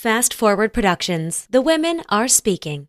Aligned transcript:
Fast 0.00 0.32
Forward 0.32 0.72
Productions. 0.72 1.46
The 1.50 1.60
women 1.60 2.02
are 2.08 2.26
speaking. 2.26 2.88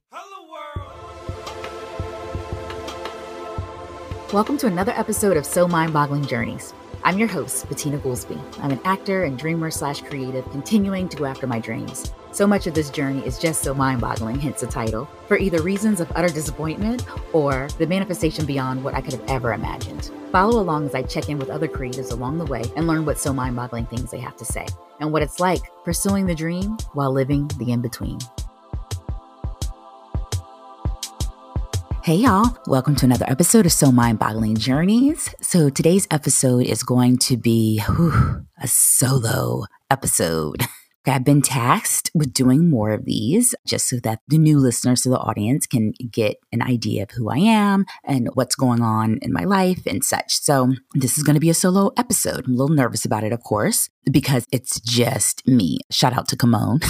Welcome 4.31 4.57
to 4.59 4.67
another 4.67 4.93
episode 4.93 5.35
of 5.35 5.45
So 5.45 5.67
Mind 5.67 5.91
Boggling 5.91 6.25
Journeys. 6.25 6.73
I'm 7.03 7.19
your 7.19 7.27
host, 7.27 7.67
Bettina 7.67 7.97
Goolsby. 7.97 8.39
I'm 8.63 8.71
an 8.71 8.79
actor 8.85 9.25
and 9.25 9.37
dreamer 9.37 9.71
slash 9.71 10.01
creative, 10.03 10.49
continuing 10.51 11.09
to 11.09 11.17
go 11.17 11.25
after 11.25 11.47
my 11.47 11.59
dreams. 11.59 12.13
So 12.33 12.47
much 12.47 12.65
of 12.65 12.73
this 12.73 12.89
journey 12.89 13.25
is 13.25 13.37
just 13.37 13.61
so 13.61 13.73
mind 13.73 13.99
boggling, 13.99 14.39
hence 14.39 14.61
the 14.61 14.67
title, 14.67 15.05
for 15.27 15.37
either 15.37 15.61
reasons 15.61 15.99
of 15.99 16.09
utter 16.15 16.29
disappointment 16.29 17.05
or 17.33 17.67
the 17.77 17.85
manifestation 17.85 18.45
beyond 18.45 18.81
what 18.81 18.93
I 18.93 19.01
could 19.01 19.11
have 19.11 19.25
ever 19.27 19.51
imagined. 19.51 20.11
Follow 20.31 20.61
along 20.61 20.85
as 20.85 20.95
I 20.95 21.03
check 21.03 21.27
in 21.27 21.37
with 21.37 21.49
other 21.49 21.67
creatives 21.67 22.13
along 22.13 22.37
the 22.37 22.45
way 22.45 22.63
and 22.77 22.87
learn 22.87 23.05
what 23.05 23.19
so 23.19 23.33
mind 23.33 23.57
boggling 23.57 23.85
things 23.85 24.11
they 24.11 24.19
have 24.19 24.37
to 24.37 24.45
say 24.45 24.65
and 25.01 25.11
what 25.11 25.21
it's 25.21 25.41
like 25.41 25.59
pursuing 25.83 26.25
the 26.25 26.33
dream 26.33 26.77
while 26.93 27.11
living 27.11 27.49
the 27.57 27.73
in 27.73 27.81
between. 27.81 28.19
Hey 32.01 32.15
y'all, 32.15 32.57
welcome 32.65 32.95
to 32.95 33.05
another 33.05 33.25
episode 33.27 33.65
of 33.65 33.73
So 33.73 33.91
Mind 33.91 34.19
Boggling 34.19 34.55
Journeys. 34.55 35.35
So 35.41 35.69
today's 35.69 36.07
episode 36.09 36.65
is 36.65 36.81
going 36.81 37.17
to 37.17 37.35
be 37.35 37.81
whew, 37.87 38.45
a 38.63 38.69
solo 38.69 39.65
episode. 39.89 40.61
I've 41.07 41.23
been 41.23 41.41
tasked 41.41 42.11
with 42.13 42.33
doing 42.33 42.69
more 42.69 42.91
of 42.91 43.05
these 43.05 43.55
just 43.65 43.89
so 43.89 43.97
that 44.03 44.19
the 44.27 44.37
new 44.37 44.59
listeners 44.59 45.01
to 45.01 45.09
the 45.09 45.17
audience 45.17 45.65
can 45.65 45.93
get 46.11 46.37
an 46.51 46.61
idea 46.61 47.03
of 47.03 47.11
who 47.11 47.29
I 47.29 47.37
am 47.37 47.85
and 48.03 48.29
what's 48.33 48.55
going 48.55 48.81
on 48.81 49.17
in 49.21 49.33
my 49.33 49.43
life 49.43 49.85
and 49.87 50.03
such. 50.03 50.39
So, 50.39 50.73
this 50.93 51.17
is 51.17 51.23
going 51.23 51.33
to 51.35 51.39
be 51.39 51.49
a 51.49 51.55
solo 51.55 51.91
episode. 51.97 52.45
I'm 52.45 52.53
a 52.53 52.57
little 52.57 52.75
nervous 52.75 53.05
about 53.05 53.23
it, 53.23 53.33
of 53.33 53.43
course, 53.43 53.89
because 54.11 54.45
it's 54.51 54.79
just 54.79 55.47
me. 55.47 55.79
Shout 55.89 56.13
out 56.13 56.27
to 56.29 56.37
Kimone, 56.37 56.83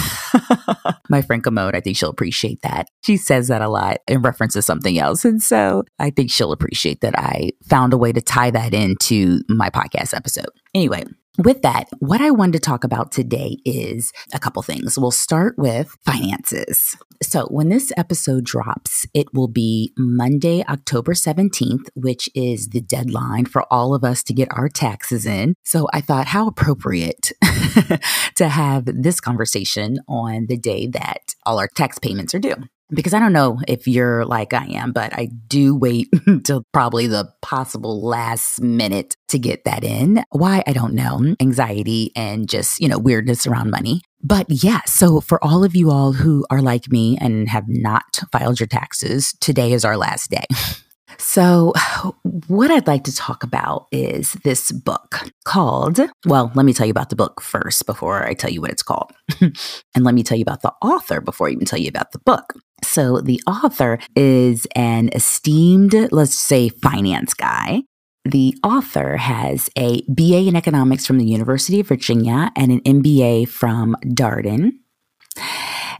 my 1.08 1.22
friend 1.22 1.42
Kimone. 1.42 1.74
I 1.74 1.80
think 1.80 1.96
she'll 1.96 2.10
appreciate 2.10 2.60
that. 2.62 2.88
She 3.02 3.16
says 3.16 3.48
that 3.48 3.62
a 3.62 3.68
lot 3.68 3.98
in 4.06 4.22
reference 4.22 4.54
to 4.54 4.62
something 4.62 4.98
else. 4.98 5.24
And 5.24 5.42
so, 5.42 5.84
I 5.98 6.10
think 6.10 6.30
she'll 6.30 6.52
appreciate 6.52 7.00
that 7.00 7.18
I 7.18 7.52
found 7.68 7.92
a 7.92 7.98
way 7.98 8.12
to 8.12 8.20
tie 8.20 8.50
that 8.50 8.74
into 8.74 9.40
my 9.48 9.70
podcast 9.70 10.14
episode. 10.14 10.50
Anyway, 10.74 11.04
with 11.38 11.62
that, 11.62 11.88
what 11.98 12.20
I 12.20 12.30
wanted 12.30 12.52
to 12.52 12.58
talk 12.58 12.84
about 12.84 13.10
today 13.10 13.56
is 13.64 14.12
a 14.34 14.38
couple 14.38 14.62
things. 14.62 14.98
We'll 14.98 15.10
start 15.10 15.56
with 15.56 15.96
finances. 16.04 16.96
So, 17.22 17.46
when 17.46 17.68
this 17.68 17.92
episode 17.96 18.44
drops, 18.44 19.06
it 19.14 19.32
will 19.32 19.48
be 19.48 19.92
Monday, 19.96 20.64
October 20.68 21.14
17th, 21.14 21.88
which 21.94 22.28
is 22.34 22.68
the 22.68 22.80
deadline 22.80 23.46
for 23.46 23.64
all 23.72 23.94
of 23.94 24.04
us 24.04 24.22
to 24.24 24.34
get 24.34 24.48
our 24.50 24.68
taxes 24.68 25.24
in. 25.24 25.54
So, 25.62 25.88
I 25.92 26.00
thought 26.00 26.26
how 26.26 26.48
appropriate 26.48 27.32
to 28.34 28.48
have 28.48 28.84
this 28.86 29.20
conversation 29.20 30.00
on 30.08 30.46
the 30.48 30.58
day 30.58 30.86
that 30.88 31.34
all 31.46 31.58
our 31.58 31.68
tax 31.68 31.98
payments 31.98 32.34
are 32.34 32.40
due 32.40 32.56
because 32.94 33.14
I 33.14 33.18
don't 33.18 33.32
know 33.32 33.58
if 33.66 33.86
you're 33.86 34.24
like 34.24 34.52
I 34.52 34.66
am, 34.66 34.92
but 34.92 35.12
I 35.14 35.26
do 35.46 35.74
wait 35.74 36.08
until 36.26 36.64
probably 36.72 37.06
the 37.06 37.32
possible 37.42 38.02
last 38.02 38.60
minute 38.60 39.16
to 39.28 39.38
get 39.38 39.64
that 39.64 39.84
in. 39.84 40.24
Why? 40.30 40.62
I 40.66 40.72
don't 40.72 40.94
know. 40.94 41.34
Anxiety 41.40 42.12
and 42.14 42.48
just, 42.48 42.80
you 42.80 42.88
know, 42.88 42.98
weirdness 42.98 43.46
around 43.46 43.70
money. 43.70 44.02
But 44.22 44.46
yeah, 44.48 44.80
so 44.86 45.20
for 45.20 45.42
all 45.42 45.64
of 45.64 45.74
you 45.74 45.90
all 45.90 46.12
who 46.12 46.46
are 46.50 46.62
like 46.62 46.90
me 46.90 47.18
and 47.20 47.48
have 47.48 47.64
not 47.66 48.20
filed 48.30 48.60
your 48.60 48.68
taxes, 48.68 49.34
today 49.40 49.72
is 49.72 49.84
our 49.84 49.96
last 49.96 50.30
day. 50.30 50.44
So, 51.18 51.72
what 52.46 52.70
I'd 52.70 52.86
like 52.86 53.04
to 53.04 53.14
talk 53.14 53.42
about 53.42 53.86
is 53.92 54.32
this 54.44 54.72
book 54.72 55.20
called, 55.44 56.00
well, 56.26 56.52
let 56.54 56.66
me 56.66 56.72
tell 56.72 56.86
you 56.86 56.90
about 56.90 57.10
the 57.10 57.16
book 57.16 57.40
first 57.40 57.86
before 57.86 58.24
I 58.24 58.34
tell 58.34 58.50
you 58.50 58.60
what 58.60 58.70
it's 58.70 58.82
called. 58.82 59.12
and 59.40 60.04
let 60.04 60.14
me 60.14 60.22
tell 60.22 60.36
you 60.36 60.42
about 60.42 60.62
the 60.62 60.72
author 60.82 61.20
before 61.20 61.48
I 61.48 61.52
even 61.52 61.66
tell 61.66 61.78
you 61.78 61.88
about 61.88 62.12
the 62.12 62.18
book. 62.20 62.54
So, 62.84 63.20
the 63.20 63.40
author 63.46 63.98
is 64.16 64.66
an 64.74 65.10
esteemed, 65.12 65.94
let's 66.12 66.38
say, 66.38 66.68
finance 66.68 67.34
guy. 67.34 67.82
The 68.24 68.56
author 68.62 69.16
has 69.16 69.68
a 69.76 70.02
BA 70.08 70.46
in 70.46 70.54
economics 70.54 71.06
from 71.06 71.18
the 71.18 71.24
University 71.24 71.80
of 71.80 71.88
Virginia 71.88 72.52
and 72.54 72.70
an 72.70 72.80
MBA 72.80 73.48
from 73.48 73.96
Darden. 74.04 74.74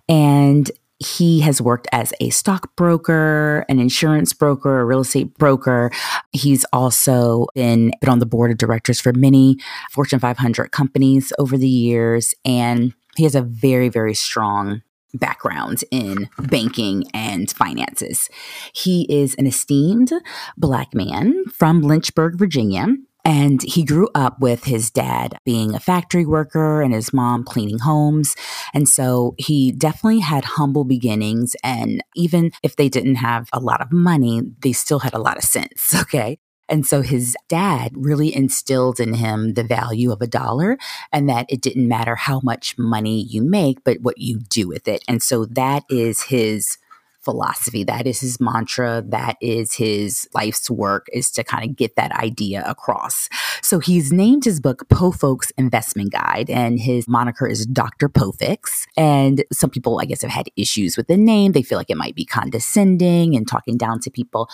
And 0.08 0.70
he 1.02 1.40
has 1.40 1.60
worked 1.60 1.88
as 1.92 2.12
a 2.20 2.30
stockbroker, 2.30 3.64
an 3.68 3.78
insurance 3.78 4.32
broker, 4.32 4.80
a 4.80 4.84
real 4.84 5.00
estate 5.00 5.36
broker. 5.38 5.90
He's 6.32 6.64
also 6.72 7.46
been, 7.54 7.92
been 8.00 8.10
on 8.10 8.18
the 8.18 8.26
board 8.26 8.50
of 8.50 8.58
directors 8.58 9.00
for 9.00 9.12
many 9.12 9.56
Fortune 9.90 10.20
500 10.20 10.70
companies 10.70 11.32
over 11.38 11.58
the 11.58 11.68
years. 11.68 12.34
And 12.44 12.94
he 13.16 13.24
has 13.24 13.34
a 13.34 13.42
very, 13.42 13.88
very 13.88 14.14
strong 14.14 14.82
background 15.14 15.84
in 15.90 16.28
banking 16.38 17.04
and 17.12 17.50
finances. 17.50 18.28
He 18.72 19.06
is 19.10 19.34
an 19.34 19.46
esteemed 19.46 20.12
Black 20.56 20.94
man 20.94 21.44
from 21.52 21.82
Lynchburg, 21.82 22.38
Virginia. 22.38 22.86
And 23.24 23.62
he 23.62 23.84
grew 23.84 24.08
up 24.14 24.40
with 24.40 24.64
his 24.64 24.90
dad 24.90 25.38
being 25.44 25.74
a 25.74 25.80
factory 25.80 26.26
worker 26.26 26.82
and 26.82 26.92
his 26.92 27.12
mom 27.12 27.44
cleaning 27.44 27.78
homes. 27.78 28.34
And 28.74 28.88
so 28.88 29.34
he 29.38 29.70
definitely 29.72 30.20
had 30.20 30.44
humble 30.44 30.84
beginnings. 30.84 31.54
And 31.62 32.02
even 32.16 32.50
if 32.62 32.76
they 32.76 32.88
didn't 32.88 33.16
have 33.16 33.48
a 33.52 33.60
lot 33.60 33.80
of 33.80 33.92
money, 33.92 34.42
they 34.62 34.72
still 34.72 35.00
had 35.00 35.14
a 35.14 35.20
lot 35.20 35.36
of 35.36 35.44
sense. 35.44 35.94
Okay. 36.12 36.38
And 36.68 36.86
so 36.86 37.02
his 37.02 37.36
dad 37.48 37.92
really 37.94 38.34
instilled 38.34 39.00
in 39.00 39.14
him 39.14 39.54
the 39.54 39.64
value 39.64 40.10
of 40.10 40.22
a 40.22 40.26
dollar 40.26 40.78
and 41.12 41.28
that 41.28 41.46
it 41.48 41.60
didn't 41.60 41.88
matter 41.88 42.16
how 42.16 42.40
much 42.42 42.76
money 42.78 43.22
you 43.22 43.42
make, 43.42 43.84
but 43.84 44.00
what 44.00 44.18
you 44.18 44.38
do 44.38 44.68
with 44.68 44.88
it. 44.88 45.02
And 45.06 45.22
so 45.22 45.44
that 45.46 45.84
is 45.90 46.22
his 46.22 46.78
philosophy. 47.24 47.84
That 47.84 48.06
is 48.06 48.20
his 48.20 48.40
mantra. 48.40 49.02
That 49.06 49.36
is 49.40 49.74
his 49.74 50.28
life's 50.34 50.70
work 50.70 51.06
is 51.12 51.30
to 51.32 51.44
kind 51.44 51.68
of 51.68 51.76
get 51.76 51.96
that 51.96 52.12
idea 52.12 52.62
across. 52.66 53.28
So 53.62 53.78
he's 53.78 54.12
named 54.12 54.44
his 54.44 54.60
book 54.60 54.88
Po 54.88 55.12
Folks 55.12 55.50
Investment 55.56 56.12
Guide 56.12 56.50
and 56.50 56.80
his 56.80 57.08
moniker 57.08 57.46
is 57.46 57.66
Dr. 57.66 58.08
Pofix. 58.08 58.86
And 58.96 59.44
some 59.52 59.70
people, 59.70 60.00
I 60.00 60.04
guess, 60.04 60.22
have 60.22 60.30
had 60.30 60.48
issues 60.56 60.96
with 60.96 61.06
the 61.06 61.16
name. 61.16 61.52
They 61.52 61.62
feel 61.62 61.78
like 61.78 61.90
it 61.90 61.96
might 61.96 62.14
be 62.14 62.24
condescending 62.24 63.36
and 63.36 63.46
talking 63.46 63.76
down 63.76 64.00
to 64.00 64.10
people. 64.10 64.48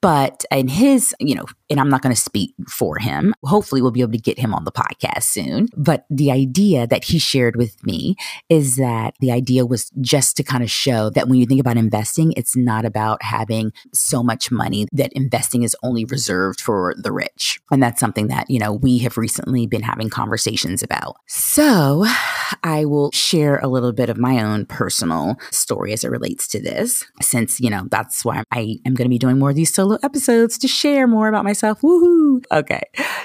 But 0.00 0.44
in 0.50 0.68
his, 0.68 1.14
you 1.20 1.34
know, 1.34 1.44
and 1.70 1.80
I'm 1.80 1.88
not 1.88 2.02
going 2.02 2.14
to 2.14 2.20
speak 2.20 2.54
for 2.68 2.98
him. 2.98 3.32
Hopefully, 3.44 3.80
we'll 3.80 3.90
be 3.92 4.02
able 4.02 4.12
to 4.12 4.18
get 4.18 4.38
him 4.38 4.52
on 4.52 4.64
the 4.64 4.72
podcast 4.72 5.22
soon. 5.22 5.68
But 5.76 6.04
the 6.10 6.30
idea 6.30 6.86
that 6.86 7.04
he 7.04 7.18
shared 7.18 7.56
with 7.56 7.84
me 7.86 8.16
is 8.48 8.76
that 8.76 9.14
the 9.20 9.30
idea 9.30 9.64
was 9.64 9.90
just 10.00 10.36
to 10.36 10.42
kind 10.42 10.62
of 10.62 10.70
show 10.70 11.10
that 11.10 11.28
when 11.28 11.38
you 11.38 11.46
think 11.46 11.60
about 11.60 11.76
investing, 11.76 12.34
it's 12.36 12.56
not 12.56 12.84
about 12.84 13.22
having 13.22 13.72
so 13.92 14.22
much 14.22 14.50
money 14.50 14.86
that 14.92 15.12
investing 15.12 15.62
is 15.62 15.76
only 15.82 16.04
reserved 16.04 16.60
for 16.60 16.94
the 16.96 17.12
rich. 17.12 17.60
And 17.70 17.82
that's 17.82 18.00
something 18.00 18.28
that, 18.28 18.50
you 18.50 18.58
know, 18.58 18.72
we 18.72 18.98
have 18.98 19.16
recently 19.16 19.66
been 19.66 19.82
having 19.82 20.10
conversations 20.10 20.82
about. 20.82 21.16
So 21.26 22.04
I 22.64 22.84
will 22.84 23.10
share 23.12 23.58
a 23.58 23.68
little 23.68 23.92
bit 23.92 24.10
of 24.10 24.18
my 24.18 24.42
own 24.42 24.66
personal 24.66 25.36
story 25.50 25.92
as 25.92 26.04
it 26.04 26.10
relates 26.10 26.48
to 26.48 26.60
this, 26.60 27.04
since, 27.22 27.60
you 27.60 27.70
know, 27.70 27.86
that's 27.90 28.24
why 28.24 28.42
I 28.50 28.78
am 28.84 28.94
going 28.94 29.06
to 29.06 29.10
be 29.10 29.18
doing 29.18 29.38
more 29.38 29.50
of 29.50 29.56
these 29.56 29.72
solo 29.72 29.98
episodes 30.02 30.58
to 30.58 30.68
share 30.68 31.06
more 31.06 31.28
about 31.28 31.44
myself. 31.62 31.80
Woohoo! 31.82 32.42
Okay. 32.52 32.82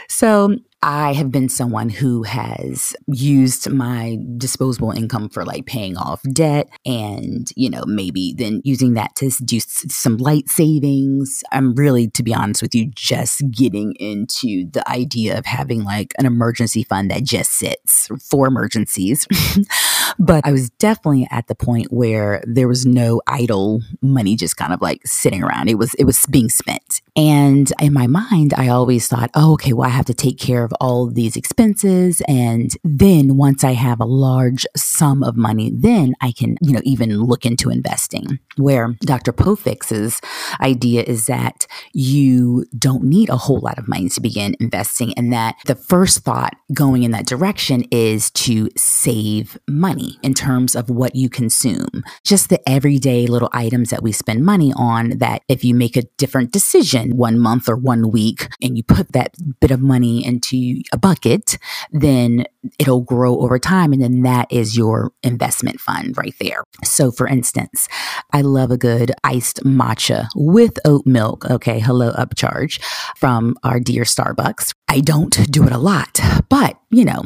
So 0.08 0.56
I 0.84 1.14
have 1.14 1.32
been 1.32 1.50
someone 1.50 1.90
who 1.90 2.22
has 2.24 2.96
used 3.08 3.70
my 3.72 4.20
disposable 4.38 4.92
income 4.92 5.30
for 5.30 5.44
like 5.44 5.66
paying 5.66 5.98
off 5.98 6.22
debt 6.32 6.70
and, 6.86 7.50
you 7.56 7.72
know, 7.72 7.84
maybe 7.88 8.36
then 8.38 8.62
using 8.64 8.94
that 8.94 9.16
to 9.16 9.32
do 9.44 9.60
some 9.60 10.18
light 10.18 10.48
savings. 10.48 11.44
I'm 11.52 11.74
really, 11.74 12.10
to 12.12 12.22
be 12.22 12.36
honest 12.36 12.62
with 12.62 12.76
you, 12.76 12.92
just 12.94 13.42
getting 13.50 13.94
into 13.94 14.70
the 14.70 14.88
idea 14.88 15.38
of 15.40 15.48
having 15.48 15.84
like 15.84 16.14
an 16.20 16.28
emergency 16.28 16.84
fund 16.84 17.10
that 17.10 17.24
just 17.24 17.54
sits 17.54 18.08
for 18.22 18.48
emergencies. 18.48 19.28
but 20.20 20.46
I 20.46 20.52
was 20.52 20.70
definitely 20.72 21.28
at 21.32 21.48
the 21.48 21.56
point 21.56 21.92
where 21.92 22.44
there 22.46 22.68
was 22.68 22.86
no 22.86 23.22
idle 23.28 23.82
money 24.02 24.36
just 24.36 24.58
kind 24.58 24.74
of 24.74 24.82
like 24.82 25.06
sitting 25.06 25.44
around. 25.44 25.70
It 25.70 25.78
was, 25.78 25.94
it 25.96 26.06
was 26.06 26.26
being 26.28 26.50
spent. 26.50 27.02
And 27.16 27.72
in 27.80 27.94
my 27.94 28.08
mind, 28.08 28.54
I 28.58 28.68
always 28.68 29.08
thought, 29.08 29.30
oh, 29.34 29.54
okay, 29.54 29.74
well, 29.74 29.88
I 29.88 29.92
have 29.92 30.06
to 30.06 30.14
take 30.14 30.38
care 30.38 30.64
of 30.64 30.74
all 30.82 31.08
of 31.08 31.16
these 31.16 31.36
expenses. 31.36 32.22
And 32.28 32.72
then 32.84 33.38
once 33.38 33.64
I 33.64 33.72
have 33.72 34.00
a 34.00 34.06
large 34.06 34.66
sum 34.76 35.24
of 35.24 35.38
money, 35.38 35.72
then 35.74 36.16
I 36.22 36.32
can, 36.32 36.58
you 36.62 36.74
know, 36.74 36.82
even 36.84 37.18
look 37.22 37.46
into 37.46 37.70
investing. 37.70 38.40
Where 38.58 38.96
Dr. 39.02 39.34
Pofix's 39.34 40.22
idea 40.60 41.04
is 41.04 41.26
that 41.28 41.68
you 41.94 42.66
don't 42.78 43.04
need 43.04 43.30
a 43.30 43.38
whole 43.38 43.60
lot 43.60 43.78
of 43.78 43.88
money 43.88 44.10
to 44.10 44.22
begin 44.22 44.56
investing, 44.60 45.14
and 45.16 45.32
that 45.34 45.56
the 45.66 45.76
first 45.76 46.20
thought 46.20 46.56
going 46.74 47.04
in 47.04 47.12
that 47.12 47.26
direction 47.26 47.86
is 47.92 48.32
to 48.32 48.70
save 48.76 49.58
money 49.68 50.05
in 50.22 50.34
terms 50.34 50.76
of 50.76 50.90
what 50.90 51.16
you 51.16 51.30
consume. 51.30 52.04
Just 52.24 52.50
the 52.50 52.68
everyday 52.70 53.28
little 53.28 53.50
items 53.54 53.90
that 53.90 54.04
we 54.04 54.12
spend 54.12 54.44
money 54.44 54.74
on 54.76 55.18
that 55.18 55.44
if 55.48 55.64
you 55.64 55.76
make 55.76 55.96
a 55.96 56.04
different 56.18 56.52
decision 56.52 57.18
one 57.18 57.40
month 57.40 57.70
or 57.70 57.76
one 57.76 58.12
week 58.12 58.48
and 58.62 58.78
you 58.78 58.84
put 58.84 59.12
that 59.12 59.36
bit 59.60 59.72
of 59.72 59.82
money 59.82 60.26
into 60.26 60.82
a 60.92 60.98
bucket, 60.98 61.58
then 61.92 62.46
it'll 62.80 63.02
grow 63.02 63.40
over 63.40 63.60
time. 63.60 63.94
And 63.94 64.02
then 64.02 64.24
that 64.24 64.48
is 64.52 64.78
your 64.78 65.12
investment 65.24 65.80
fund 65.80 66.18
right 66.18 66.36
there. 66.40 66.64
So 66.84 67.12
for 67.12 67.28
instance, 67.28 67.88
I 68.32 68.42
love 68.42 68.72
a 68.72 68.78
good 68.78 69.12
iced 69.24 69.64
matcha 69.64 70.28
with 70.36 70.80
oat 70.86 71.06
milk. 71.06 71.50
Okay. 71.50 71.80
Hello, 71.80 72.12
upcharge 72.14 72.82
from 73.18 73.56
our 73.64 73.80
dear 73.80 74.04
Starbucks. 74.04 74.74
I 74.88 75.00
don't 75.02 75.52
do 75.52 75.66
it 75.66 75.72
a 75.72 75.78
lot, 75.78 76.20
but 76.50 76.80
you 76.90 77.06
know, 77.06 77.24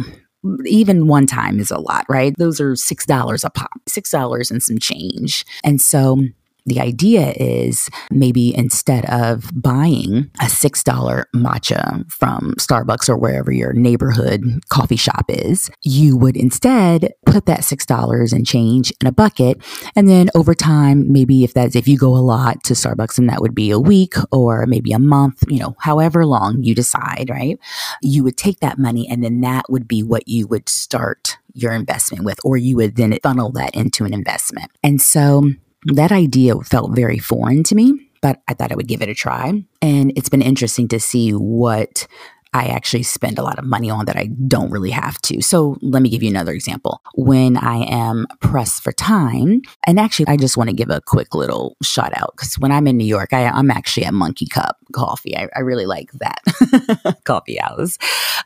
even 0.66 1.08
one 1.08 1.26
time 1.26 1.60
is 1.60 1.72
a 1.72 1.80
lot, 1.80 2.06
right? 2.10 2.34
Those 2.38 2.62
are 2.62 2.74
$6 2.74 3.44
a 3.44 3.50
pop, 3.50 3.82
$6 3.90 4.52
and 4.52 4.64
some 4.64 4.80
change. 4.80 5.46
And 5.64 5.82
so 5.82 6.24
the 6.66 6.80
idea 6.80 7.34
is 7.38 7.90
maybe 8.12 8.56
instead 8.56 9.06
of 9.06 9.50
buying 9.54 10.30
a 10.40 10.46
$6 10.46 11.26
matcha 11.36 12.12
from 12.12 12.54
Starbucks 12.60 13.10
or 13.10 13.18
wherever 13.18 13.52
your 13.52 13.74
neighborhood 13.74 14.44
coffee 14.70 14.96
shop 14.96 15.26
is, 15.30 15.70
you 15.82 16.18
would 16.18 16.38
instead 16.38 17.14
put 17.26 17.46
that 17.46 17.62
$6 17.62 18.34
and 18.34 18.46
change 18.46 18.92
in 19.02 19.08
a 19.08 19.12
bucket. 19.12 19.62
And 19.96 20.08
then 20.08 20.30
over 20.36 20.54
time, 20.54 21.12
maybe 21.12 21.44
if 21.44 21.54
that's 21.54 21.76
if 21.76 21.88
you 21.88 21.98
go 21.98 22.16
a 22.16 22.20
lot 22.20 22.64
to 22.66 22.74
Starbucks 22.74 23.18
and 23.18 23.30
that 23.30 23.42
would 23.42 23.56
be 23.56 23.72
a 23.72 23.80
week 23.80 24.14
or 24.32 24.66
maybe 24.66 24.92
a 24.92 25.00
month, 25.00 25.44
you 25.48 25.60
know, 25.60 25.76
however 25.80 26.26
long 26.26 26.64
you 26.64 26.76
decide, 26.76 27.28
right? 27.30 27.60
You 28.02 28.24
would 28.24 28.38
take 28.38 28.60
that 28.60 28.78
money 28.78 29.08
and 29.10 29.24
then 29.24 29.42
that 29.42 29.66
would 29.70 29.88
be 29.88 30.04
what 30.04 30.28
you 30.28 30.48
would 30.48 30.70
start 30.70 31.38
your 31.54 31.74
investment 31.74 32.24
with, 32.24 32.40
or 32.44 32.58
you 32.58 32.76
would 32.76 32.96
then 32.96 33.18
funnel 33.24 33.52
that 33.52 33.76
into 33.76 34.06
an 34.06 34.14
investment. 34.14 34.72
And 34.84 35.02
so 35.02 35.50
that 35.86 36.12
idea 36.12 36.56
felt 36.60 36.96
very 36.96 37.20
foreign 37.20 37.64
to 37.64 37.76
me, 37.76 38.10
but 38.22 38.42
I 38.48 38.54
thought 38.54 38.72
I 38.72 38.76
would 38.76 38.88
give 38.88 39.02
it 39.02 39.10
a 39.10 39.16
try. 39.16 39.64
And 39.82 40.14
it's 40.16 40.30
been 40.30 40.42
interesting 40.42 40.88
to 40.90 41.00
see 41.00 41.32
what 41.32 42.08
I 42.54 42.66
actually 42.66 43.04
spend 43.04 43.38
a 43.38 43.44
lot 43.44 43.60
of 43.60 43.66
money 43.66 43.90
on 43.90 44.06
that 44.06 44.16
I 44.16 44.26
don't 44.48 44.72
really 44.72 44.90
have 44.90 45.22
to. 45.24 45.42
So 45.42 45.78
let 45.82 46.02
me 46.02 46.10
give 46.10 46.24
you 46.24 46.30
another 46.30 46.52
example. 46.52 47.02
When 47.16 47.58
I 47.58 47.86
am 47.86 48.26
pressed 48.40 48.84
for 48.84 48.92
time, 48.92 49.62
and 49.86 50.00
actually, 50.00 50.28
I 50.28 50.38
just 50.38 50.58
want 50.58 50.70
to 50.70 50.76
give 50.76 50.90
a 50.90 51.02
quick 51.02 51.36
little 51.36 51.78
shout 51.84 52.12
out 52.16 52.34
because 52.36 52.58
when 52.58 52.72
I'm 52.72 52.88
in 52.88 52.98
New 52.98 53.06
York, 53.06 53.34
I, 53.34 53.42
am 53.42 53.70
actually 53.70 54.06
at 54.06 54.14
Monkey 54.14 54.48
Cup 54.48 54.78
Coffee. 54.94 55.38
I, 55.38 55.48
I 55.56 55.60
really 55.60 55.86
like 55.86 56.12
that 56.14 57.22
coffee 57.24 57.58
house, 57.58 57.98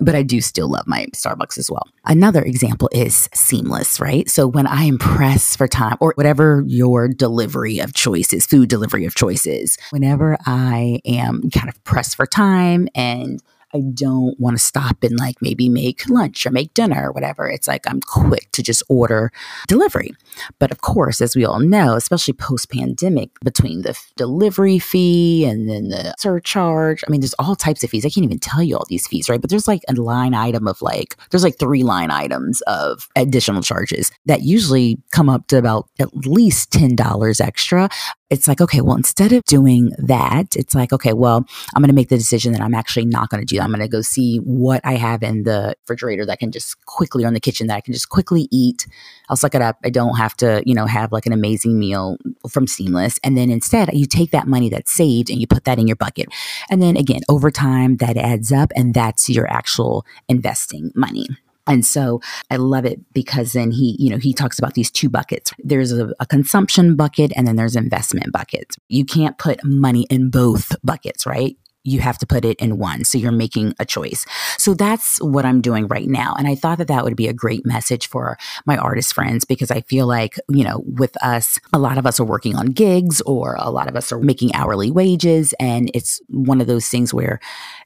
but 0.01 0.15
I 0.15 0.23
do 0.23 0.41
still 0.41 0.69
love 0.69 0.85
my 0.85 1.05
Starbucks 1.13 1.57
as 1.57 1.71
well. 1.71 1.87
Another 2.05 2.41
example 2.41 2.89
is 2.91 3.29
Seamless, 3.33 3.99
right? 3.99 4.29
So 4.29 4.47
when 4.47 4.67
I 4.67 4.83
am 4.83 4.97
pressed 4.97 5.57
for 5.57 5.67
time 5.67 5.97
or 6.01 6.13
whatever 6.15 6.63
your 6.67 7.07
delivery 7.07 7.79
of 7.79 7.93
choices, 7.93 8.45
food 8.45 8.67
delivery 8.67 9.05
of 9.05 9.15
choices, 9.15 9.77
whenever 9.91 10.37
I 10.45 10.99
am 11.05 11.49
kind 11.51 11.69
of 11.69 11.81
pressed 11.85 12.17
for 12.17 12.25
time 12.25 12.89
and 12.95 13.41
I 13.73 13.81
don't 13.93 14.39
want 14.39 14.57
to 14.57 14.63
stop 14.63 15.03
and 15.03 15.17
like 15.17 15.41
maybe 15.41 15.69
make 15.69 16.07
lunch 16.09 16.45
or 16.45 16.51
make 16.51 16.73
dinner 16.73 17.09
or 17.09 17.11
whatever. 17.11 17.49
It's 17.49 17.67
like 17.67 17.87
I'm 17.87 18.01
quick 18.01 18.51
to 18.51 18.63
just 18.63 18.83
order 18.87 19.31
delivery. 19.67 20.11
But 20.59 20.71
of 20.71 20.81
course, 20.81 21.21
as 21.21 21.35
we 21.35 21.45
all 21.45 21.59
know, 21.59 21.95
especially 21.95 22.33
post 22.33 22.69
pandemic, 22.69 23.29
between 23.43 23.81
the 23.81 23.97
delivery 24.15 24.79
fee 24.79 25.45
and 25.45 25.69
then 25.69 25.89
the 25.89 26.13
surcharge, 26.19 27.03
I 27.07 27.11
mean, 27.11 27.21
there's 27.21 27.35
all 27.39 27.55
types 27.55 27.83
of 27.83 27.89
fees. 27.89 28.05
I 28.05 28.09
can't 28.09 28.25
even 28.25 28.39
tell 28.39 28.61
you 28.63 28.77
all 28.77 28.85
these 28.87 29.07
fees, 29.07 29.29
right? 29.29 29.41
But 29.41 29.49
there's 29.49 29.67
like 29.67 29.81
a 29.89 29.93
line 29.93 30.33
item 30.33 30.67
of 30.67 30.81
like, 30.81 31.15
there's 31.29 31.43
like 31.43 31.57
three 31.57 31.83
line 31.83 32.11
items 32.11 32.61
of 32.61 33.07
additional 33.15 33.61
charges 33.61 34.11
that 34.25 34.43
usually 34.43 35.01
come 35.11 35.29
up 35.29 35.47
to 35.47 35.57
about 35.57 35.89
at 35.99 36.15
least 36.15 36.71
$10 36.71 37.41
extra 37.41 37.89
it's 38.33 38.47
like, 38.47 38.59
okay, 38.59 38.81
well, 38.81 38.97
instead 38.97 39.31
of 39.31 39.43
doing 39.45 39.91
that, 39.97 40.55
it's 40.55 40.75
like, 40.75 40.91
okay, 40.91 41.13
well, 41.13 41.45
I'm 41.73 41.81
going 41.81 41.89
to 41.89 41.95
make 41.95 42.09
the 42.09 42.17
decision 42.17 42.51
that 42.53 42.61
I'm 42.61 42.73
actually 42.73 43.05
not 43.05 43.29
going 43.29 43.41
to 43.41 43.45
do 43.45 43.57
that. 43.57 43.63
I'm 43.63 43.69
going 43.69 43.81
to 43.81 43.87
go 43.87 44.01
see 44.01 44.37
what 44.37 44.81
I 44.83 44.95
have 44.95 45.23
in 45.23 45.43
the 45.43 45.75
refrigerator 45.81 46.25
that 46.25 46.33
I 46.33 46.35
can 46.35 46.51
just 46.51 46.85
quickly, 46.85 47.23
or 47.23 47.27
in 47.27 47.33
the 47.33 47.39
kitchen 47.39 47.67
that 47.67 47.75
I 47.75 47.81
can 47.81 47.93
just 47.93 48.09
quickly 48.09 48.47
eat. 48.51 48.87
I'll 49.29 49.37
suck 49.37 49.55
it 49.55 49.61
up. 49.61 49.77
I 49.85 49.89
don't 49.89 50.17
have 50.17 50.35
to, 50.37 50.63
you 50.65 50.75
know, 50.75 50.85
have 50.85 51.11
like 51.11 51.25
an 51.25 51.33
amazing 51.33 51.79
meal 51.79 52.17
from 52.49 52.67
Seamless. 52.67 53.19
And 53.23 53.37
then 53.37 53.49
instead, 53.49 53.93
you 53.93 54.05
take 54.05 54.31
that 54.31 54.47
money 54.47 54.69
that's 54.69 54.91
saved 54.91 55.29
and 55.29 55.39
you 55.39 55.47
put 55.47 55.65
that 55.65 55.79
in 55.79 55.87
your 55.87 55.95
bucket. 55.95 56.27
And 56.69 56.81
then 56.81 56.97
again, 56.97 57.21
over 57.29 57.51
time, 57.51 57.97
that 57.97 58.17
adds 58.17 58.51
up 58.51 58.71
and 58.75 58.93
that's 58.93 59.29
your 59.29 59.49
actual 59.49 60.05
investing 60.27 60.91
money. 60.95 61.27
And 61.67 61.85
so 61.85 62.21
I 62.49 62.57
love 62.57 62.85
it 62.85 62.99
because 63.13 63.53
then 63.53 63.71
he, 63.71 63.95
you 63.99 64.09
know, 64.09 64.17
he 64.17 64.33
talks 64.33 64.59
about 64.59 64.73
these 64.73 64.91
two 64.91 65.09
buckets. 65.09 65.51
There's 65.59 65.91
a, 65.91 66.13
a, 66.19 66.25
consumption 66.25 66.95
bucket 66.95 67.31
and 67.35 67.47
then 67.47 67.55
there's 67.55 67.75
investment 67.75 68.33
buckets. 68.33 68.75
You 68.89 69.05
can't 69.05 69.37
put 69.37 69.63
money 69.63 70.05
in 70.09 70.29
both 70.29 70.75
buckets, 70.83 71.25
right? 71.25 71.55
you 71.83 71.99
have 71.99 72.17
to 72.17 72.25
put 72.25 72.45
it 72.45 72.57
in 72.59 72.77
one. 72.77 73.03
So 73.03 73.17
you're 73.17 73.31
making 73.31 73.75
a 73.79 73.85
choice. 73.85 74.25
So 74.57 74.73
that's 74.73 75.21
what 75.21 75.45
I'm 75.45 75.61
doing 75.61 75.87
right 75.87 76.07
now. 76.07 76.33
And 76.37 76.47
I 76.47 76.55
thought 76.55 76.77
that 76.77 76.87
that 76.87 77.03
would 77.03 77.15
be 77.15 77.27
a 77.27 77.33
great 77.33 77.65
message 77.65 78.07
for 78.07 78.37
my 78.65 78.77
artist 78.77 79.13
friends 79.13 79.43
because 79.43 79.69
I 79.69 79.81
feel 79.81 80.07
like, 80.07 80.39
you 80.49 80.63
know, 80.63 80.83
with 80.85 81.21
us, 81.21 81.59
a 81.73 81.79
lot 81.79 81.97
of 81.97 82.05
us 82.05 82.19
are 82.19 82.25
working 82.25 82.55
on 82.55 82.67
gigs 82.67 83.21
or 83.21 83.57
a 83.59 83.69
lot 83.69 83.89
of 83.89 83.95
us 83.95 84.11
are 84.11 84.19
making 84.19 84.55
hourly 84.55 84.91
wages. 84.91 85.53
And 85.59 85.91
it's 85.93 86.21
one 86.29 86.61
of 86.61 86.67
those 86.67 86.87
things 86.87 87.13
where 87.13 87.39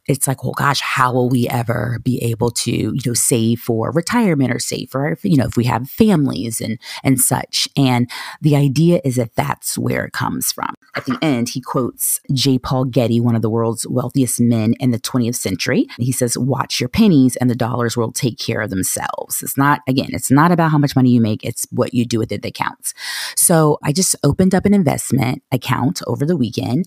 it's 0.07 0.27
like, 0.27 0.43
well, 0.43 0.53
gosh, 0.53 0.79
how 0.79 1.13
will 1.13 1.29
we 1.29 1.47
ever 1.49 1.99
be 2.03 2.21
able 2.23 2.51
to, 2.51 2.71
you 2.71 2.99
know, 3.05 3.13
save 3.13 3.59
for 3.59 3.91
retirement 3.91 4.51
or 4.51 4.59
save 4.59 4.89
for, 4.89 5.17
you 5.23 5.37
know, 5.37 5.45
if 5.45 5.57
we 5.57 5.65
have 5.65 5.89
families 5.89 6.61
and 6.61 6.79
and 7.03 7.19
such. 7.19 7.67
And 7.75 8.09
the 8.41 8.55
idea 8.55 9.01
is 9.03 9.15
that 9.15 9.35
that's 9.35 9.77
where 9.77 10.05
it 10.05 10.13
comes 10.13 10.51
from. 10.51 10.73
At 10.95 11.05
the 11.05 11.17
end, 11.21 11.49
he 11.49 11.61
quotes 11.61 12.19
J. 12.33 12.57
Paul 12.57 12.85
Getty, 12.85 13.19
one 13.19 13.35
of 13.35 13.41
the 13.41 13.49
world's 13.49 13.87
wealthiest 13.87 14.39
men 14.41 14.73
in 14.79 14.91
the 14.91 14.99
20th 14.99 15.35
century. 15.35 15.87
He 15.97 16.11
says, 16.11 16.37
"Watch 16.37 16.79
your 16.79 16.89
pennies, 16.89 17.35
and 17.35 17.49
the 17.49 17.55
dollars 17.55 17.95
will 17.95 18.11
take 18.11 18.39
care 18.39 18.61
of 18.61 18.69
themselves." 18.69 19.41
It's 19.41 19.57
not 19.57 19.81
again, 19.87 20.09
it's 20.11 20.31
not 20.31 20.51
about 20.51 20.71
how 20.71 20.77
much 20.77 20.95
money 20.95 21.11
you 21.11 21.21
make; 21.21 21.43
it's 21.43 21.67
what 21.71 21.93
you 21.93 22.05
do 22.05 22.17
with 22.17 22.31
it 22.31 22.41
that 22.41 22.55
counts. 22.55 22.93
So 23.35 23.77
I 23.83 23.91
just 23.91 24.15
opened 24.23 24.55
up 24.55 24.65
an 24.65 24.73
investment 24.73 25.43
account 25.51 26.01
over 26.07 26.25
the 26.25 26.37
weekend, 26.37 26.85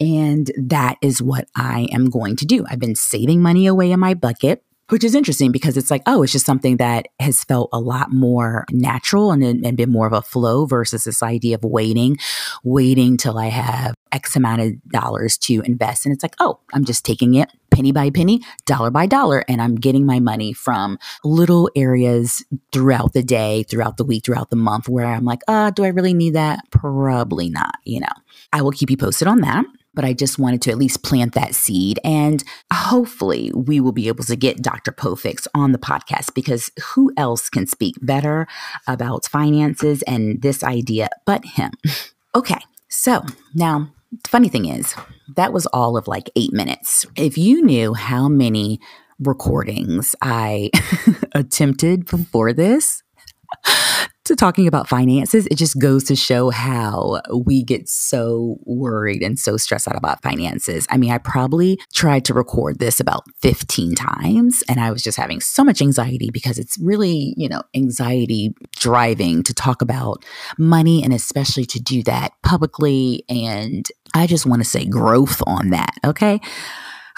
and 0.00 0.50
that 0.56 0.96
is 1.02 1.22
what 1.22 1.48
I 1.54 1.88
am 1.92 2.10
going 2.10 2.36
to 2.36 2.46
do. 2.46 2.64
I've 2.68 2.78
been 2.78 2.94
saving 2.94 3.42
money 3.42 3.66
away 3.66 3.92
in 3.92 4.00
my 4.00 4.14
bucket 4.14 4.64
which 4.90 5.04
is 5.04 5.14
interesting 5.14 5.52
because 5.52 5.76
it's 5.76 5.90
like, 5.90 6.02
oh, 6.06 6.22
it's 6.22 6.32
just 6.32 6.46
something 6.46 6.76
that 6.76 7.08
has 7.18 7.44
felt 7.44 7.70
a 7.72 7.80
lot 7.80 8.12
more 8.12 8.64
natural 8.70 9.30
and, 9.32 9.42
and 9.42 9.76
been 9.76 9.90
more 9.90 10.06
of 10.06 10.12
a 10.12 10.22
flow 10.22 10.66
versus 10.66 11.04
this 11.04 11.22
idea 11.22 11.54
of 11.56 11.64
waiting, 11.64 12.18
waiting 12.64 13.16
till 13.16 13.38
I 13.38 13.46
have 13.46 13.94
X 14.12 14.34
amount 14.36 14.60
of 14.62 14.72
dollars 14.88 15.38
to 15.38 15.60
invest. 15.62 16.04
And 16.04 16.12
it's 16.12 16.24
like, 16.24 16.34
oh, 16.40 16.58
I'm 16.74 16.84
just 16.84 17.04
taking 17.04 17.34
it 17.34 17.48
penny 17.70 17.92
by 17.92 18.10
penny, 18.10 18.42
dollar 18.66 18.90
by 18.90 19.06
dollar, 19.06 19.44
and 19.48 19.62
I'm 19.62 19.76
getting 19.76 20.04
my 20.04 20.18
money 20.18 20.52
from 20.52 20.98
little 21.22 21.70
areas 21.76 22.44
throughout 22.72 23.12
the 23.12 23.22
day, 23.22 23.62
throughout 23.62 23.96
the 23.96 24.04
week, 24.04 24.24
throughout 24.24 24.50
the 24.50 24.56
month 24.56 24.88
where 24.88 25.06
I'm 25.06 25.24
like, 25.24 25.42
uh, 25.46 25.70
do 25.70 25.84
I 25.84 25.88
really 25.88 26.14
need 26.14 26.34
that? 26.34 26.60
Probably 26.72 27.48
not, 27.48 27.76
you 27.84 28.00
know. 28.00 28.08
I 28.52 28.62
will 28.62 28.72
keep 28.72 28.90
you 28.90 28.96
posted 28.96 29.28
on 29.28 29.42
that 29.42 29.64
but 29.94 30.04
I 30.04 30.12
just 30.12 30.38
wanted 30.38 30.62
to 30.62 30.70
at 30.70 30.78
least 30.78 31.02
plant 31.02 31.34
that 31.34 31.54
seed. 31.54 31.98
And 32.04 32.42
hopefully, 32.72 33.52
we 33.54 33.80
will 33.80 33.92
be 33.92 34.08
able 34.08 34.24
to 34.24 34.36
get 34.36 34.62
Dr. 34.62 34.92
Pofix 34.92 35.46
on 35.54 35.72
the 35.72 35.78
podcast 35.78 36.34
because 36.34 36.70
who 36.94 37.12
else 37.16 37.48
can 37.48 37.66
speak 37.66 37.94
better 38.00 38.46
about 38.86 39.26
finances 39.26 40.02
and 40.02 40.40
this 40.42 40.62
idea 40.62 41.08
but 41.26 41.44
him? 41.44 41.72
Okay, 42.34 42.60
so 42.88 43.24
now 43.54 43.92
the 44.10 44.28
funny 44.28 44.48
thing 44.48 44.66
is, 44.66 44.94
that 45.36 45.52
was 45.52 45.66
all 45.66 45.96
of 45.96 46.08
like 46.08 46.30
eight 46.36 46.52
minutes. 46.52 47.06
If 47.16 47.38
you 47.38 47.62
knew 47.62 47.94
how 47.94 48.28
many 48.28 48.80
recordings 49.18 50.16
I 50.22 50.70
attempted 51.34 52.06
before 52.06 52.52
this, 52.52 53.02
to 54.30 54.36
talking 54.36 54.66
about 54.66 54.88
finances, 54.88 55.46
it 55.46 55.56
just 55.56 55.78
goes 55.78 56.04
to 56.04 56.16
show 56.16 56.50
how 56.50 57.20
we 57.44 57.62
get 57.64 57.88
so 57.88 58.58
worried 58.64 59.22
and 59.22 59.38
so 59.38 59.56
stressed 59.56 59.88
out 59.88 59.96
about 59.96 60.22
finances. 60.22 60.86
I 60.88 60.96
mean, 60.96 61.10
I 61.10 61.18
probably 61.18 61.78
tried 61.92 62.24
to 62.26 62.34
record 62.34 62.78
this 62.78 63.00
about 63.00 63.24
15 63.42 63.96
times 63.96 64.62
and 64.68 64.80
I 64.80 64.90
was 64.92 65.02
just 65.02 65.18
having 65.18 65.40
so 65.40 65.64
much 65.64 65.82
anxiety 65.82 66.30
because 66.32 66.58
it's 66.58 66.78
really, 66.78 67.34
you 67.36 67.48
know, 67.48 67.62
anxiety 67.74 68.54
driving 68.76 69.42
to 69.42 69.52
talk 69.52 69.82
about 69.82 70.24
money 70.58 71.02
and 71.02 71.12
especially 71.12 71.64
to 71.66 71.80
do 71.80 72.02
that 72.04 72.32
publicly. 72.42 73.24
And 73.28 73.86
I 74.14 74.26
just 74.26 74.46
want 74.46 74.62
to 74.62 74.68
say 74.68 74.86
growth 74.86 75.42
on 75.46 75.70
that. 75.70 75.92
Okay. 76.04 76.40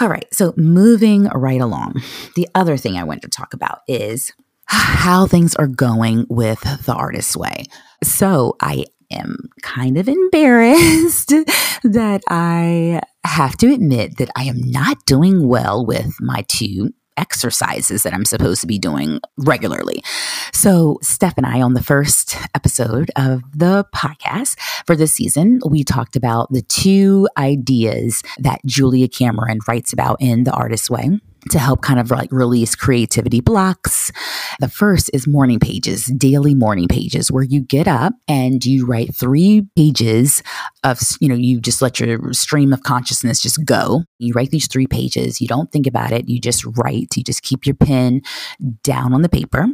All 0.01 0.09
right. 0.09 0.27
So 0.33 0.55
moving 0.57 1.25
right 1.27 1.61
along, 1.61 2.03
the 2.35 2.49
other 2.55 2.77
thing 2.77 2.97
I 2.97 3.05
want 3.05 3.23
to 3.23 3.29
talk 3.29 3.53
about 3.53 3.81
is 3.87 4.33
how 4.73 5.27
things 5.27 5.55
are 5.57 5.67
going 5.67 6.25
with 6.31 6.61
the 6.87 6.95
artist's 6.95 7.37
way. 7.37 7.65
So 8.03 8.57
I 8.61 8.87
am 9.11 9.51
kind 9.61 9.99
of 9.99 10.09
embarrassed 10.09 11.29
that 11.85 12.23
I 12.31 13.01
have 13.25 13.57
to 13.59 13.73
admit 13.73 14.17
that 14.17 14.31
I 14.35 14.45
am 14.45 14.63
not 14.63 15.05
doing 15.05 15.47
well 15.47 15.85
with 15.85 16.15
my 16.21 16.43
two 16.49 16.95
exercises 17.19 18.03
that 18.03 18.15
I'm 18.15 18.25
supposed 18.25 18.63
to 18.63 18.67
be 18.67 18.79
doing 18.79 19.21
regularly. 19.37 20.03
So, 20.55 20.99
Steph 21.03 21.37
and 21.37 21.45
I, 21.45 21.61
on 21.61 21.75
the 21.75 21.83
first 21.83 22.39
episode 22.55 23.11
of 23.15 23.43
the 23.55 23.85
podcast 23.95 24.59
for 24.87 24.97
this 24.97 25.13
season, 25.13 25.61
we 25.69 25.85
talked 25.85 26.17
about 26.17 26.51
the 26.51 26.63
two 26.63 27.29
ideas 27.37 28.23
that 28.39 28.61
Julia 28.65 29.09
Cameron 29.09 29.61
writes 29.69 29.93
about 29.93 30.17
in 30.21 30.45
The 30.45 30.53
Artist's 30.53 30.89
Way 30.89 31.21
to 31.51 31.59
help 31.59 31.83
kind 31.83 31.99
of 31.99 32.11
like 32.11 32.31
release 32.31 32.75
creativity 32.75 33.41
blocks. 33.41 34.13
The 34.63 34.69
first 34.69 35.11
is 35.13 35.27
morning 35.27 35.59
pages, 35.59 36.05
daily 36.07 36.55
morning 36.55 36.87
pages, 36.87 37.33
where 37.33 37.43
you 37.43 37.63
get 37.63 37.89
up 37.89 38.13
and 38.29 38.65
you 38.65 38.87
write 38.87 39.13
three 39.13 39.67
pages 39.75 40.41
of, 40.85 41.01
you 41.19 41.29
know, 41.29 41.35
you 41.35 41.61
just 41.61 41.83
let 41.83 41.99
your 41.99 42.33
stream 42.33 42.73
of 42.73 42.85
consciousness 42.85 43.43
just 43.43 43.65
go. 43.65 44.05
You 44.21 44.33
write 44.35 44.51
these 44.51 44.69
three 44.69 44.87
pages, 44.87 45.41
you 45.41 45.49
don't 45.49 45.73
think 45.73 45.89
about 45.89 46.13
it, 46.13 46.29
you 46.29 46.41
just 46.41 46.65
write, 46.77 47.17
you 47.17 47.25
just 47.25 47.43
keep 47.43 47.67
your 47.67 47.75
pen 47.75 48.23
down 48.85 49.13
on 49.13 49.23
the 49.23 49.29
paper. 49.29 49.67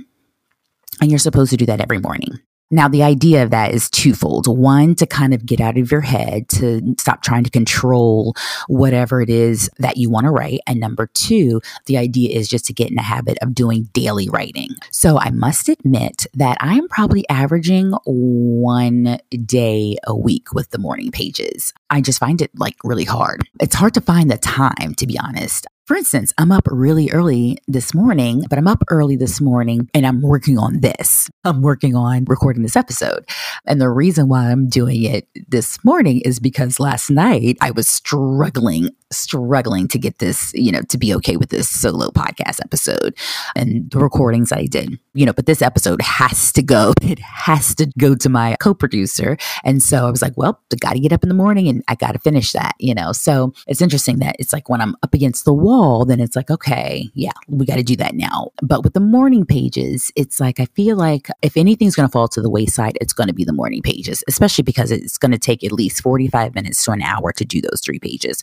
And 1.03 1.11
you're 1.11 1.19
supposed 1.19 1.51
to 1.51 1.59
do 1.59 1.67
that 1.67 1.83
every 1.83 1.99
morning. 1.99 2.39
Now, 2.71 2.87
the 2.89 3.03
idea 3.03 3.43
of 3.43 3.51
that 3.51 3.73
is 3.73 3.89
twofold. 3.89 4.47
One, 4.47 4.95
to 4.97 5.07
kind 5.07 5.33
of 5.33 5.47
get 5.47 5.61
out 5.61 5.79
of 5.79 5.91
your 5.91 6.03
head, 6.03 6.49
to 6.51 6.95
stop 6.99 7.23
trying 7.23 7.45
to 7.45 7.51
control 7.51 8.35
whatever 8.67 9.23
it 9.23 9.31
is 9.31 9.71
that 9.79 9.97
you 9.97 10.11
want 10.11 10.25
to 10.25 10.31
write. 10.31 10.61
And 10.67 10.79
number 10.79 11.07
two, 11.07 11.63
the 11.87 11.97
idea 11.97 12.37
is 12.37 12.47
just 12.47 12.67
to 12.67 12.75
get 12.75 12.91
in 12.91 12.97
the 12.97 13.03
habit 13.03 13.39
of 13.41 13.55
doing 13.55 13.85
daily 13.95 14.29
writing. 14.29 14.71
So 14.91 15.19
I 15.19 15.31
must 15.31 15.71
admit 15.71 16.27
that 16.35 16.59
I 16.61 16.75
am 16.75 16.89
probably 16.89 17.27
averaging 17.31 17.93
one 18.05 19.19
day 19.47 19.97
a 20.07 20.15
week 20.15 20.53
with 20.53 20.69
the 20.71 20.79
morning 20.79 21.11
pages. 21.11 21.73
I 21.89 22.03
just 22.03 22.21
find 22.21 22.43
it 22.43 22.51
like 22.55 22.77
really 22.85 23.05
hard. 23.05 23.49
It's 23.61 23.75
hard 23.75 23.95
to 23.95 24.03
find 24.03 24.31
the 24.31 24.37
time, 24.37 24.95
to 24.97 25.07
be 25.07 25.19
honest. 25.19 25.67
For 25.89 25.97
instance, 25.97 26.35
I'm 26.37 26.53
up 26.53 26.69
really 26.71 27.11
early 27.13 27.57
this 27.67 27.95
morning, 27.95 28.45
but 28.51 28.59
I'm 28.59 28.69
up 28.69 28.83
early 28.91 29.17
this 29.17 29.41
morning 29.41 29.89
and 29.95 30.07
I'm 30.07 30.21
working 30.21 30.59
on 30.59 30.81
this. 30.81 31.31
I'm 31.45 31.63
working 31.63 31.97
on 31.97 32.27
recording 32.27 32.63
this 32.63 32.77
episode. 32.77 33.27
And 33.65 33.81
the 33.81 33.89
reason 33.89 34.29
why 34.29 34.51
I'm 34.51 34.69
doing 34.69 35.05
it 35.05 35.27
this 35.49 35.83
morning 35.87 36.21
is 36.27 36.41
because 36.41 36.79
last 36.79 37.09
night 37.09 37.57
I 37.63 37.71
was 37.71 37.89
struggling, 37.89 38.91
struggling 39.11 39.89
to 39.89 39.99
get 39.99 40.19
this, 40.19 40.53
you 40.53 40.71
know, 40.71 40.83
to 40.91 40.99
be 40.99 41.15
okay 41.15 41.39
with 41.39 41.49
this 41.49 41.71
solo 41.71 42.11
podcast 42.11 42.61
episode 42.63 43.17
and 43.57 43.91
the 43.91 43.99
recordings 43.99 44.53
I 44.53 44.67
did, 44.67 45.01
you 45.15 45.25
know, 45.25 45.33
but 45.33 45.47
this 45.47 45.63
episode 45.63 46.03
has 46.03 46.53
to 46.53 46.63
go. 46.63 46.93
It 47.09 47.21
has 47.21 47.75
to 47.77 47.87
go 47.99 48.15
to 48.17 48.29
my 48.29 48.57
co 48.61 48.75
producer. 48.75 49.39
And 49.65 49.83
so 49.83 50.07
I 50.07 50.11
was 50.11 50.21
like, 50.21 50.37
well, 50.37 50.61
I 50.71 50.77
got 50.77 50.93
to 50.93 51.01
get 51.01 51.15
up 51.15 51.23
in 51.23 51.31
the 51.31 51.35
morning 51.35 51.67
and 51.67 51.83
I 51.89 51.95
got 51.95 52.13
to 52.13 52.19
finish 52.19 52.53
that, 52.53 52.75
you 52.79 52.95
know. 52.95 53.13
So 53.13 53.55
it's 53.67 53.81
interesting 53.81 54.19
that 54.19 54.37
it's 54.39 54.53
like 54.53 54.69
when 54.69 54.83
I'm 54.83 54.95
up 55.03 55.15
against 55.15 55.47
the 55.47 55.55
wall, 55.55 55.78
wall, 55.79 56.05
then 56.05 56.21
it's 56.21 56.37
like, 56.37 56.51
okay, 56.51 57.11
yeah, 57.15 57.33
we 57.49 57.65
got 57.65 57.77
to 57.77 57.83
do 57.83 57.97
that 57.97 58.15
now. 58.15 58.51
But 58.63 58.83
with 58.83 58.95
the 58.95 59.01
morning 59.01 59.47
pages, 59.47 60.11
it's 60.17 60.41
like, 60.41 60.61
I 60.61 60.67
feel 60.67 60.97
like 60.97 61.29
if 61.43 61.57
anything's 61.57 61.95
going 61.95 62.09
to 62.09 62.13
fall 62.13 62.29
to 62.29 62.43
the 62.43 62.51
wayside, 62.51 62.99
it's 63.01 63.13
going 63.13 63.29
to 63.29 63.35
be 63.35 63.45
the 63.45 63.53
morning 63.53 63.83
pages, 63.83 64.25
especially 64.29 64.63
because 64.63 64.91
it's 64.91 65.19
going 65.19 65.33
to 65.33 65.39
take 65.39 65.63
at 65.65 65.73
least 65.73 66.03
45 66.03 66.55
minutes 66.55 66.85
to 66.85 66.91
an 66.93 67.03
hour 67.03 67.33
to 67.33 67.45
do 67.45 67.61
those 67.61 67.81
three 67.85 67.99
pages. 67.99 68.43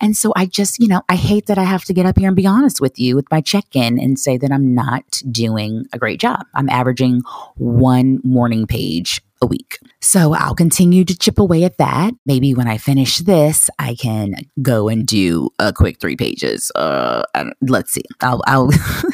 And 0.00 0.16
so 0.16 0.32
I 0.36 0.46
just, 0.46 0.78
you 0.78 0.88
know, 0.88 1.02
I 1.08 1.16
hate 1.16 1.46
that 1.46 1.58
I 1.58 1.64
have 1.64 1.84
to 1.84 1.94
get 1.94 2.06
up 2.06 2.18
here 2.18 2.28
and 2.28 2.36
be 2.36 2.46
honest 2.46 2.80
with 2.80 2.98
you 2.98 3.16
with 3.16 3.30
my 3.30 3.40
check 3.40 3.74
in 3.74 3.98
and 3.98 4.18
say 4.18 4.36
that 4.36 4.52
I'm 4.52 4.74
not 4.74 5.22
doing 5.30 5.86
a 5.92 5.98
great 5.98 6.20
job. 6.20 6.46
I'm 6.54 6.68
averaging 6.68 7.22
one 7.56 8.20
morning 8.22 8.66
page 8.66 9.22
a 9.42 9.46
week. 9.46 9.78
So 10.00 10.34
I'll 10.34 10.54
continue 10.54 11.04
to 11.04 11.16
chip 11.16 11.38
away 11.38 11.64
at 11.64 11.78
that. 11.78 12.14
Maybe 12.24 12.54
when 12.54 12.68
I 12.68 12.78
finish 12.78 13.18
this, 13.18 13.70
I 13.78 13.94
can 13.94 14.34
go 14.62 14.88
and 14.88 15.06
do 15.06 15.50
a 15.58 15.72
quick 15.72 16.00
three 16.00 16.16
pages. 16.16 16.70
Uh, 16.74 17.22
let's 17.60 17.92
see. 17.92 18.04
I'll, 18.20 18.42
I'll 18.46 18.70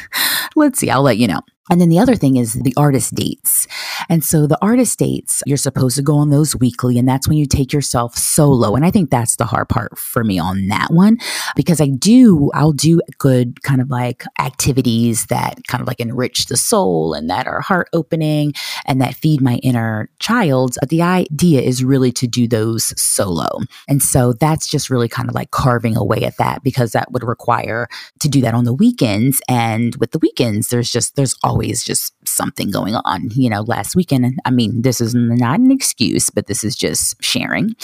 let's 0.56 0.78
see. 0.78 0.90
I'll 0.90 1.02
let 1.02 1.18
you 1.18 1.28
know. 1.28 1.40
And 1.72 1.80
then 1.80 1.88
the 1.88 1.98
other 1.98 2.16
thing 2.16 2.36
is 2.36 2.52
the 2.52 2.74
artist 2.76 3.14
dates. 3.14 3.66
And 4.10 4.22
so 4.22 4.46
the 4.46 4.58
artist 4.60 4.98
dates, 4.98 5.42
you're 5.46 5.56
supposed 5.56 5.96
to 5.96 6.02
go 6.02 6.16
on 6.16 6.28
those 6.28 6.54
weekly, 6.54 6.98
and 6.98 7.08
that's 7.08 7.26
when 7.26 7.38
you 7.38 7.46
take 7.46 7.72
yourself 7.72 8.14
solo. 8.14 8.74
And 8.74 8.84
I 8.84 8.90
think 8.90 9.08
that's 9.08 9.36
the 9.36 9.46
hard 9.46 9.70
part 9.70 9.98
for 9.98 10.22
me 10.22 10.38
on 10.38 10.68
that 10.68 10.92
one 10.92 11.16
because 11.56 11.80
I 11.80 11.86
do, 11.86 12.50
I'll 12.52 12.72
do 12.72 13.00
good 13.16 13.62
kind 13.62 13.80
of 13.80 13.88
like 13.88 14.22
activities 14.38 15.26
that 15.26 15.66
kind 15.66 15.80
of 15.80 15.86
like 15.86 15.98
enrich 15.98 16.44
the 16.44 16.58
soul 16.58 17.14
and 17.14 17.30
that 17.30 17.46
are 17.46 17.62
heart 17.62 17.88
opening 17.94 18.52
and 18.84 19.00
that 19.00 19.14
feed 19.14 19.40
my 19.40 19.54
inner 19.62 20.10
child. 20.18 20.76
But 20.78 20.90
the 20.90 21.00
idea 21.00 21.62
is 21.62 21.82
really 21.82 22.12
to 22.12 22.26
do 22.26 22.46
those 22.46 22.92
solo. 23.00 23.60
And 23.88 24.02
so 24.02 24.34
that's 24.34 24.68
just 24.68 24.90
really 24.90 25.08
kind 25.08 25.30
of 25.30 25.34
like 25.34 25.52
carving 25.52 25.96
away 25.96 26.24
at 26.24 26.36
that 26.36 26.62
because 26.62 26.92
that 26.92 27.12
would 27.12 27.24
require 27.24 27.88
to 28.20 28.28
do 28.28 28.42
that 28.42 28.52
on 28.52 28.64
the 28.64 28.74
weekends. 28.74 29.40
And 29.48 29.96
with 29.96 30.10
the 30.10 30.18
weekends, 30.18 30.68
there's 30.68 30.92
just, 30.92 31.16
there's 31.16 31.34
all 31.42 31.61
always 31.62 31.84
just 31.84 32.12
something 32.24 32.70
going 32.70 32.94
on. 32.94 33.30
You 33.32 33.50
know, 33.50 33.62
last 33.62 33.96
weekend, 33.96 34.38
I 34.44 34.50
mean, 34.50 34.82
this 34.82 35.00
is 35.00 35.14
not 35.14 35.60
an 35.60 35.70
excuse, 35.70 36.30
but 36.30 36.46
this 36.46 36.64
is 36.64 36.76
just 36.76 37.22
sharing. 37.22 37.74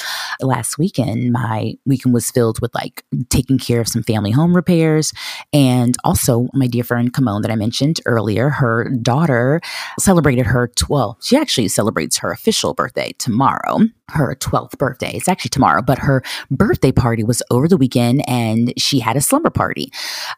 Last 0.40 0.78
weekend, 0.78 1.32
my 1.32 1.74
weekend 1.86 2.14
was 2.14 2.30
filled 2.30 2.60
with 2.60 2.74
like 2.74 3.04
taking 3.28 3.58
care 3.58 3.80
of 3.80 3.88
some 3.88 4.02
family 4.02 4.30
home 4.30 4.54
repairs. 4.54 5.12
And 5.52 5.96
also, 6.04 6.48
my 6.54 6.66
dear 6.66 6.84
friend 6.84 7.12
Kimone 7.12 7.42
that 7.42 7.50
I 7.50 7.56
mentioned 7.56 8.00
earlier, 8.06 8.48
her 8.50 8.90
daughter 9.02 9.60
celebrated 9.98 10.46
her, 10.46 10.70
well, 10.88 11.18
she 11.22 11.36
actually 11.36 11.68
celebrates 11.68 12.18
her 12.18 12.30
official 12.30 12.74
birthday 12.74 13.12
tomorrow 13.18 13.80
her 14.10 14.34
12th 14.34 14.78
birthday. 14.78 15.12
It's 15.14 15.28
actually 15.28 15.50
tomorrow, 15.50 15.82
but 15.82 15.98
her 15.98 16.22
birthday 16.50 16.92
party 16.92 17.24
was 17.24 17.42
over 17.50 17.68
the 17.68 17.76
weekend 17.76 18.26
and 18.28 18.72
she 18.78 19.00
had 19.00 19.16
a 19.16 19.20
slumber 19.20 19.50
party. 19.50 19.92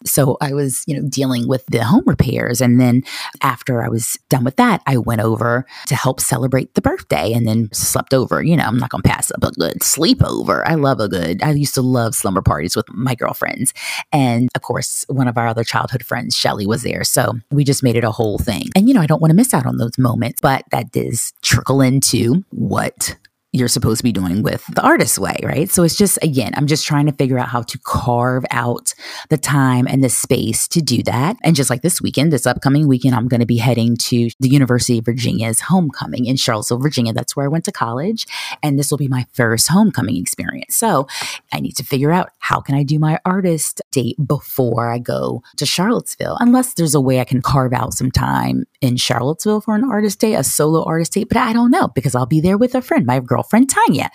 So 0.04 0.37
I 0.40 0.52
was, 0.52 0.85
you 0.87 1.00
know, 1.00 1.09
dealing 1.09 1.47
with 1.47 1.64
the 1.66 1.85
home 1.85 2.04
repairs. 2.07 2.61
And 2.61 2.80
then 2.80 3.02
after 3.42 3.83
I 3.83 3.88
was 3.90 4.18
done 4.28 4.44
with 4.44 4.56
that, 4.56 4.82
I 4.87 4.97
went 4.97 5.20
over 5.20 5.66
to 5.87 5.94
help 5.94 6.20
celebrate 6.20 6.75
the 6.75 6.80
birthday 6.80 7.32
and 7.32 7.47
then 7.47 7.68
slept 7.73 8.14
over. 8.14 8.42
You 8.42 8.56
know, 8.56 8.64
I'm 8.64 8.78
not 8.78 8.90
going 8.90 9.02
to 9.02 9.09
pass 9.09 9.30
up 9.30 9.44
a 9.44 9.50
good 9.52 9.80
sleepover. 9.80 10.62
I 10.66 10.76
love 10.76 11.00
a 11.00 11.09
good, 11.09 11.42
I 11.42 11.50
used 11.50 11.75
to 11.75 11.82
love 11.82 12.14
slumber 12.14 12.42
parties 12.42 12.76
with 12.76 12.88
my 12.88 13.14
girlfriends. 13.14 13.75
And 14.12 14.49
of 14.54 14.62
course, 14.62 15.04
one 15.09 15.28
of 15.28 15.37
our 15.37 15.47
other 15.47 15.64
childhood 15.64 16.04
friends, 16.04 16.37
Shelly, 16.37 16.66
was 16.66 16.82
there. 16.82 17.04
So 17.04 17.35
we 17.50 17.64
just 17.64 17.82
made 17.82 17.97
it 17.97 18.04
a 18.04 18.11
whole 18.11 18.38
thing. 18.38 18.68
And, 18.75 18.88
you 18.88 18.94
know, 18.94 19.00
I 19.00 19.06
don't 19.06 19.20
want 19.20 19.30
to 19.30 19.37
miss 19.37 19.52
out 19.52 19.66
on 19.66 19.76
those 19.76 19.99
moments, 19.99 20.40
but 20.40 20.64
that 20.70 20.92
does 20.92 21.32
trickle 21.42 21.80
into 21.80 22.44
what 22.50 23.16
you're 23.52 23.69
supposed 23.69 23.99
to 23.99 24.04
be 24.04 24.12
doing 24.12 24.42
with 24.42 24.64
the 24.75 24.83
artist's 24.83 25.19
way, 25.19 25.37
right? 25.42 25.69
So 25.69 25.83
it's 25.83 25.97
just, 25.97 26.19
again, 26.23 26.52
I'm 26.57 26.69
just 26.69 26.87
trying 26.87 27.07
to 27.07 27.12
figure 27.12 27.38
out 27.38 27.49
how 27.49 27.62
to 27.62 27.78
carve 27.78 28.45
out 28.50 28.95
the 29.28 29.37
time 29.37 29.88
and 29.88 30.04
the 30.04 30.09
space 30.09 30.69
to 30.69 30.80
do 30.80 31.02
that. 31.02 31.37
And 31.42 31.57
just 31.57 31.69
like 31.69 31.83
this 31.83 32.00
weekend, 32.00 32.33
this 32.33 32.47
upcoming 32.47 32.87
weekend, 32.87 33.14
I'm 33.14 33.26
going 33.26 33.40
to 33.40 33.47
be 33.47 33.57
heading 33.57 33.97
to 33.97 34.30
the 34.38 34.49
University 34.49 34.99
of 34.99 35.04
Virginia's 35.04 35.61
homecoming 35.61 36.26
in 36.26 36.37
Charlottesville, 36.37 36.78
Virginia. 36.78 37.12
That's 37.12 37.35
where 37.35 37.45
I 37.45 37.49
went 37.49 37.64
to 37.64 37.73
college. 37.73 38.26
And 38.62 38.78
this 38.78 38.90
will 38.90 38.99
be 38.99 39.09
my 39.09 39.26
first 39.33 39.69
homecoming 39.69 40.16
experience. 40.16 40.76
So 40.76 41.09
I 41.52 41.59
need 41.59 41.76
to 41.76 41.85
figure 41.85 42.12
out 42.12 42.30
how 42.38 42.61
can 42.61 42.76
I 42.76 42.85
do 42.85 43.00
my 43.00 43.19
artist 43.25 43.83
date 43.90 44.16
before 44.25 44.90
I 44.90 44.99
go 44.99 45.42
to 45.56 45.66
Charlottesville, 45.66 46.37
unless 46.40 46.75
there's 46.75 46.94
a 46.94 47.00
way 47.00 47.20
I 47.20 47.25
can 47.25 47.42
carve 47.42 47.73
out 47.73 47.94
some 47.94 48.11
time 48.11 48.64
in 48.80 48.97
Charlottesville 48.97 49.61
for 49.61 49.75
an 49.75 49.85
artist 49.85 50.20
date, 50.20 50.35
a 50.35 50.44
solo 50.44 50.85
artist 50.85 51.12
date. 51.12 51.28
But 51.28 51.38
I 51.38 51.52
don't 51.52 51.70
know 51.70 51.88
because 51.88 52.14
I'll 52.14 52.26
be 52.26 52.40
there 52.40 52.59
with 52.59 52.75
a 52.75 52.82
friend, 52.82 53.06
my 53.06 53.20
girlfriend 53.20 53.70
Tanya. 53.70 54.11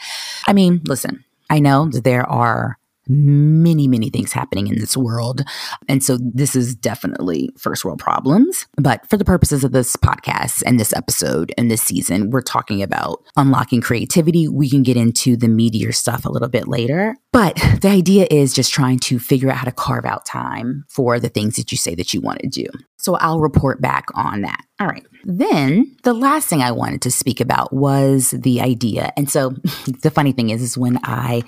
I 0.47 0.53
mean, 0.53 0.81
listen, 0.85 1.23
I 1.49 1.59
know 1.59 1.87
that 1.89 2.03
there 2.03 2.27
are 2.27 2.77
many, 3.07 3.87
many 3.87 4.09
things 4.09 4.33
happening 4.33 4.67
in 4.67 4.79
this 4.79 4.97
world. 4.97 5.41
And 5.87 6.03
so 6.03 6.17
this 6.19 6.55
is 6.55 6.75
definitely 6.75 7.49
first 7.57 7.85
world 7.85 7.99
problems. 7.99 8.65
But 8.77 9.07
for 9.09 9.17
the 9.17 9.25
purposes 9.25 9.63
of 9.63 9.71
this 9.71 9.95
podcast 9.95 10.63
and 10.65 10.79
this 10.79 10.93
episode 10.93 11.53
and 11.57 11.69
this 11.69 11.81
season, 11.81 12.29
we're 12.29 12.41
talking 12.41 12.81
about 12.81 13.23
unlocking 13.35 13.81
creativity. 13.81 14.47
We 14.47 14.69
can 14.69 14.83
get 14.83 14.97
into 14.97 15.35
the 15.35 15.47
meteor 15.47 15.91
stuff 15.91 16.25
a 16.25 16.29
little 16.29 16.49
bit 16.49 16.67
later. 16.67 17.15
But 17.31 17.55
the 17.81 17.89
idea 17.89 18.27
is 18.31 18.53
just 18.53 18.71
trying 18.71 18.99
to 18.99 19.19
figure 19.19 19.49
out 19.49 19.57
how 19.57 19.65
to 19.65 19.71
carve 19.71 20.05
out 20.05 20.25
time 20.25 20.85
for 20.89 21.19
the 21.19 21.29
things 21.29 21.57
that 21.57 21.71
you 21.71 21.77
say 21.77 21.93
that 21.95 22.13
you 22.13 22.21
want 22.21 22.39
to 22.39 22.47
do. 22.47 22.65
So 22.97 23.15
I'll 23.17 23.39
report 23.39 23.81
back 23.81 24.07
on 24.15 24.41
that. 24.41 24.63
All 24.77 24.87
right. 24.87 25.05
Then 25.23 25.95
the 26.03 26.13
last 26.13 26.49
thing 26.49 26.61
I 26.61 26.71
wanted 26.71 27.01
to 27.03 27.11
speak 27.11 27.39
about 27.39 27.71
was 27.71 28.31
the 28.31 28.59
idea. 28.59 29.13
And 29.15 29.29
so 29.29 29.49
the 30.01 30.11
funny 30.11 30.33
thing 30.33 30.49
is, 30.49 30.61
is 30.61 30.77
when 30.77 30.99
I 31.03 31.43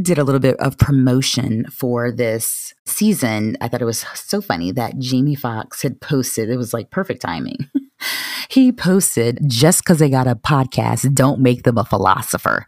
did 0.00 0.18
a 0.18 0.24
little 0.24 0.40
bit 0.40 0.56
of 0.58 0.78
promotion 0.78 1.66
for 1.70 2.10
this 2.10 2.72
season, 2.86 3.58
I 3.60 3.68
thought 3.68 3.82
it 3.82 3.86
was 3.86 4.06
so 4.14 4.40
funny 4.40 4.72
that 4.72 4.98
Jamie 4.98 5.34
Foxx 5.34 5.82
had 5.82 6.00
posted, 6.00 6.48
it 6.48 6.56
was 6.56 6.72
like 6.72 6.90
perfect 6.90 7.20
timing. 7.20 7.68
he 8.48 8.72
posted, 8.72 9.40
just 9.46 9.84
because 9.84 9.98
they 9.98 10.08
got 10.08 10.26
a 10.26 10.34
podcast, 10.34 11.14
don't 11.14 11.40
make 11.40 11.64
them 11.64 11.76
a 11.76 11.84
philosopher. 11.84 12.66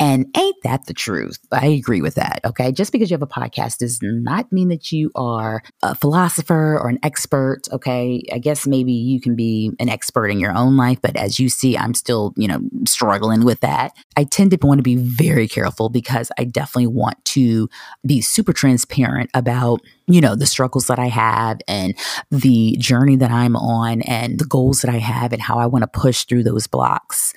And 0.00 0.26
ain't 0.36 0.56
that 0.64 0.86
the 0.86 0.94
truth? 0.94 1.38
I 1.52 1.66
agree 1.66 2.02
with 2.02 2.16
that. 2.16 2.40
Okay. 2.44 2.72
Just 2.72 2.90
because 2.90 3.10
you 3.10 3.14
have 3.14 3.22
a 3.22 3.26
podcast 3.26 3.78
does 3.78 4.00
not 4.02 4.50
mean 4.52 4.68
that 4.68 4.90
you 4.90 5.10
are 5.14 5.62
a 5.82 5.94
philosopher 5.94 6.78
or 6.78 6.88
an 6.88 6.98
expert. 7.04 7.62
Okay. 7.72 8.22
I 8.32 8.38
guess 8.38 8.66
maybe 8.66 8.92
you 8.92 9.20
can 9.20 9.36
be 9.36 9.70
an 9.78 9.88
expert 9.88 10.28
in 10.28 10.40
your 10.40 10.56
own 10.56 10.76
life, 10.76 10.98
but 11.00 11.16
as 11.16 11.38
you 11.38 11.48
see, 11.48 11.78
I'm 11.78 11.94
still, 11.94 12.34
you 12.36 12.48
know, 12.48 12.60
struggling 12.86 13.44
with 13.44 13.60
that. 13.60 13.92
I 14.16 14.24
tend 14.24 14.50
to 14.50 14.66
want 14.66 14.78
to 14.78 14.82
be 14.82 14.96
very 14.96 15.46
careful 15.46 15.88
because 15.88 16.30
I 16.38 16.44
definitely 16.44 16.88
want 16.88 17.24
to 17.26 17.68
be 18.04 18.20
super 18.20 18.52
transparent 18.52 19.30
about 19.32 19.80
you 20.06 20.20
know, 20.20 20.34
the 20.34 20.46
struggles 20.46 20.86
that 20.88 20.98
I 20.98 21.06
have 21.06 21.60
and 21.66 21.94
the 22.30 22.76
journey 22.78 23.16
that 23.16 23.30
I'm 23.30 23.56
on 23.56 24.02
and 24.02 24.38
the 24.38 24.44
goals 24.44 24.82
that 24.82 24.94
I 24.94 24.98
have 24.98 25.32
and 25.32 25.40
how 25.40 25.58
I 25.58 25.66
want 25.66 25.82
to 25.82 25.98
push 25.98 26.24
through 26.24 26.42
those 26.42 26.66
blocks. 26.66 27.32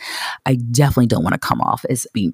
I 0.46 0.56
definitely 0.56 1.08
don't 1.08 1.24
want 1.24 1.34
to 1.34 1.40
come 1.40 1.62
off 1.62 1.86
as 1.90 2.06
being 2.14 2.32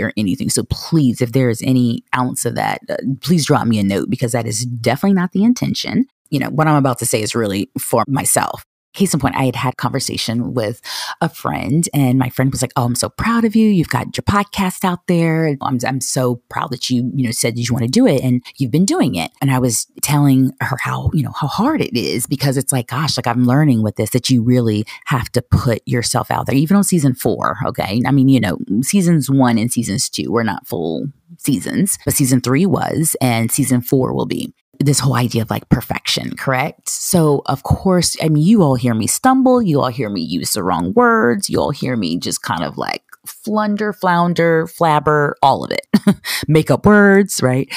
or 0.00 0.12
anything. 0.16 0.50
So 0.50 0.64
please, 0.70 1.20
if 1.20 1.32
there 1.32 1.50
is 1.50 1.62
any 1.62 2.02
ounce 2.16 2.44
of 2.44 2.54
that, 2.54 2.80
uh, 2.88 2.96
please 3.20 3.46
drop 3.46 3.66
me 3.66 3.78
a 3.78 3.84
note 3.84 4.10
because 4.10 4.32
that 4.32 4.46
is 4.46 4.64
definitely 4.64 5.14
not 5.14 5.32
the 5.32 5.44
intention. 5.44 6.06
You 6.30 6.40
know, 6.40 6.50
what 6.50 6.66
I'm 6.66 6.76
about 6.76 6.98
to 6.98 7.06
say 7.06 7.22
is 7.22 7.34
really 7.34 7.70
for 7.78 8.04
myself 8.08 8.64
case 8.96 9.14
in 9.14 9.20
point, 9.20 9.36
I 9.36 9.44
had 9.44 9.56
had 9.56 9.76
conversation 9.76 10.54
with 10.54 10.80
a 11.20 11.28
friend, 11.28 11.88
and 11.94 12.18
my 12.18 12.28
friend 12.30 12.50
was 12.50 12.62
like, 12.62 12.72
"Oh, 12.76 12.84
I'm 12.84 12.94
so 12.94 13.08
proud 13.08 13.44
of 13.44 13.54
you. 13.54 13.68
You've 13.68 13.88
got 13.88 14.16
your 14.16 14.24
podcast 14.24 14.84
out 14.84 15.06
there. 15.06 15.56
I'm, 15.60 15.78
I'm 15.86 16.00
so 16.00 16.36
proud 16.48 16.70
that 16.72 16.90
you, 16.90 17.10
you 17.14 17.24
know, 17.24 17.30
said 17.30 17.58
you 17.58 17.72
want 17.72 17.84
to 17.84 17.90
do 17.90 18.06
it, 18.06 18.22
and 18.22 18.44
you've 18.56 18.70
been 18.70 18.84
doing 18.84 19.14
it." 19.14 19.30
And 19.40 19.50
I 19.50 19.58
was 19.58 19.86
telling 20.02 20.52
her 20.60 20.76
how, 20.80 21.10
you 21.12 21.22
know, 21.22 21.32
how 21.32 21.46
hard 21.46 21.80
it 21.80 21.96
is 21.96 22.26
because 22.26 22.56
it's 22.56 22.72
like, 22.72 22.88
gosh, 22.88 23.16
like 23.16 23.26
I'm 23.26 23.44
learning 23.44 23.82
with 23.82 23.96
this 23.96 24.10
that 24.10 24.30
you 24.30 24.42
really 24.42 24.84
have 25.04 25.30
to 25.32 25.42
put 25.42 25.82
yourself 25.86 26.30
out 26.30 26.46
there, 26.46 26.56
even 26.56 26.76
on 26.76 26.84
season 26.84 27.14
four. 27.14 27.58
Okay, 27.66 28.00
I 28.06 28.10
mean, 28.10 28.28
you 28.28 28.40
know, 28.40 28.58
seasons 28.82 29.30
one 29.30 29.58
and 29.58 29.72
seasons 29.72 30.08
two 30.08 30.32
were 30.32 30.44
not 30.44 30.66
full 30.66 31.06
seasons, 31.38 31.98
but 32.04 32.14
season 32.14 32.40
three 32.40 32.66
was, 32.66 33.16
and 33.20 33.52
season 33.52 33.80
four 33.80 34.14
will 34.14 34.26
be 34.26 34.52
this 34.80 35.00
whole 35.00 35.14
idea 35.14 35.42
of 35.42 35.50
like 35.50 35.68
perfection, 35.68 36.36
correct? 36.36 36.88
So, 36.88 37.42
of 37.46 37.62
course, 37.62 38.16
I 38.22 38.28
mean, 38.28 38.44
you 38.44 38.62
all 38.62 38.74
hear 38.74 38.94
me 38.94 39.06
stumble, 39.06 39.62
you 39.62 39.80
all 39.80 39.88
hear 39.88 40.08
me 40.10 40.20
use 40.20 40.52
the 40.52 40.62
wrong 40.62 40.92
words, 40.94 41.48
you 41.48 41.58
all 41.60 41.70
hear 41.70 41.96
me 41.96 42.18
just 42.18 42.42
kind 42.42 42.64
of 42.64 42.76
like 42.76 43.02
flunder, 43.26 43.92
flounder, 43.92 44.66
flabber, 44.66 45.32
all 45.42 45.64
of 45.64 45.70
it. 45.70 45.86
Make 46.48 46.70
up 46.70 46.86
words, 46.86 47.42
right? 47.42 47.68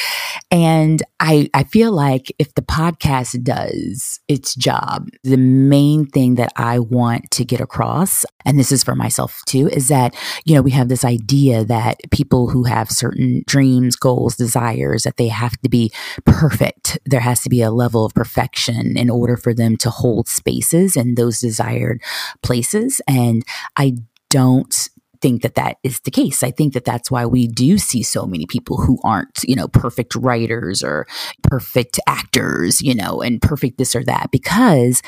And 0.51 1.03
I 1.20 1.50
I 1.53 1.63
feel 1.63 1.91
like 1.91 2.34
if 2.39 2.53
the 2.56 2.62
podcast 2.62 3.44
does 3.44 4.20
its 4.27 4.56
job, 4.56 5.10
the 5.24 5.38
main 5.38 6.06
thing 6.06 6.36
that 6.36 6.51
I 6.56 6.79
want 6.79 7.32
to 7.32 7.46
get 7.46 7.60
across, 7.60 8.25
and 8.46 8.58
this 8.60 8.72
is 8.72 8.84
for 8.84 8.96
myself 8.96 9.41
too, 9.46 9.68
is 9.70 9.88
that, 9.89 10.15
you 10.46 10.56
know, 10.56 10.62
we 10.62 10.72
have 10.72 10.89
this 10.89 11.06
idea 11.06 11.63
that 11.65 11.98
people 12.12 12.50
who 12.50 12.63
have 12.63 12.89
certain 12.89 13.44
dreams, 13.48 13.96
goals, 13.96 14.36
desires, 14.36 15.03
that 15.03 15.18
they 15.18 15.27
have 15.27 15.60
to 15.62 15.70
be 15.70 15.91
perfect. 16.25 16.98
There 17.06 17.20
has 17.20 17.41
to 17.44 17.50
be 17.50 17.62
a 17.62 17.72
level 17.72 18.06
of 18.06 18.13
perfection 18.13 18.98
in 18.98 19.10
order 19.10 19.38
for 19.38 19.53
them 19.53 19.77
to 19.77 19.89
hold 19.89 20.27
spaces 20.27 20.96
in 20.96 21.15
those 21.15 21.39
desired 21.39 22.01
places. 22.41 23.01
And 23.08 23.44
I 23.77 23.96
don't 24.29 24.89
think 25.21 25.41
that 25.41 25.55
that 25.55 25.77
is 25.83 25.99
the 26.01 26.11
case. 26.11 26.43
I 26.43 26.51
think 26.51 26.73
that 26.73 26.85
that's 26.85 27.11
why 27.11 27.25
we 27.25 27.47
do 27.47 27.77
see 27.77 28.03
so 28.03 28.25
many 28.25 28.45
people 28.45 28.77
who 28.77 28.99
aren't, 29.03 29.43
you 29.43 29.55
know, 29.55 29.67
perfect 29.67 30.15
writers 30.15 30.83
or 30.83 31.07
perfect 31.43 31.99
actors, 32.07 32.81
you 32.81 32.95
know, 32.95 33.21
and 33.21 33.41
perfect 33.41 33.77
this 33.77 33.95
or 33.95 34.03
that 34.05 34.29
because 34.31 35.01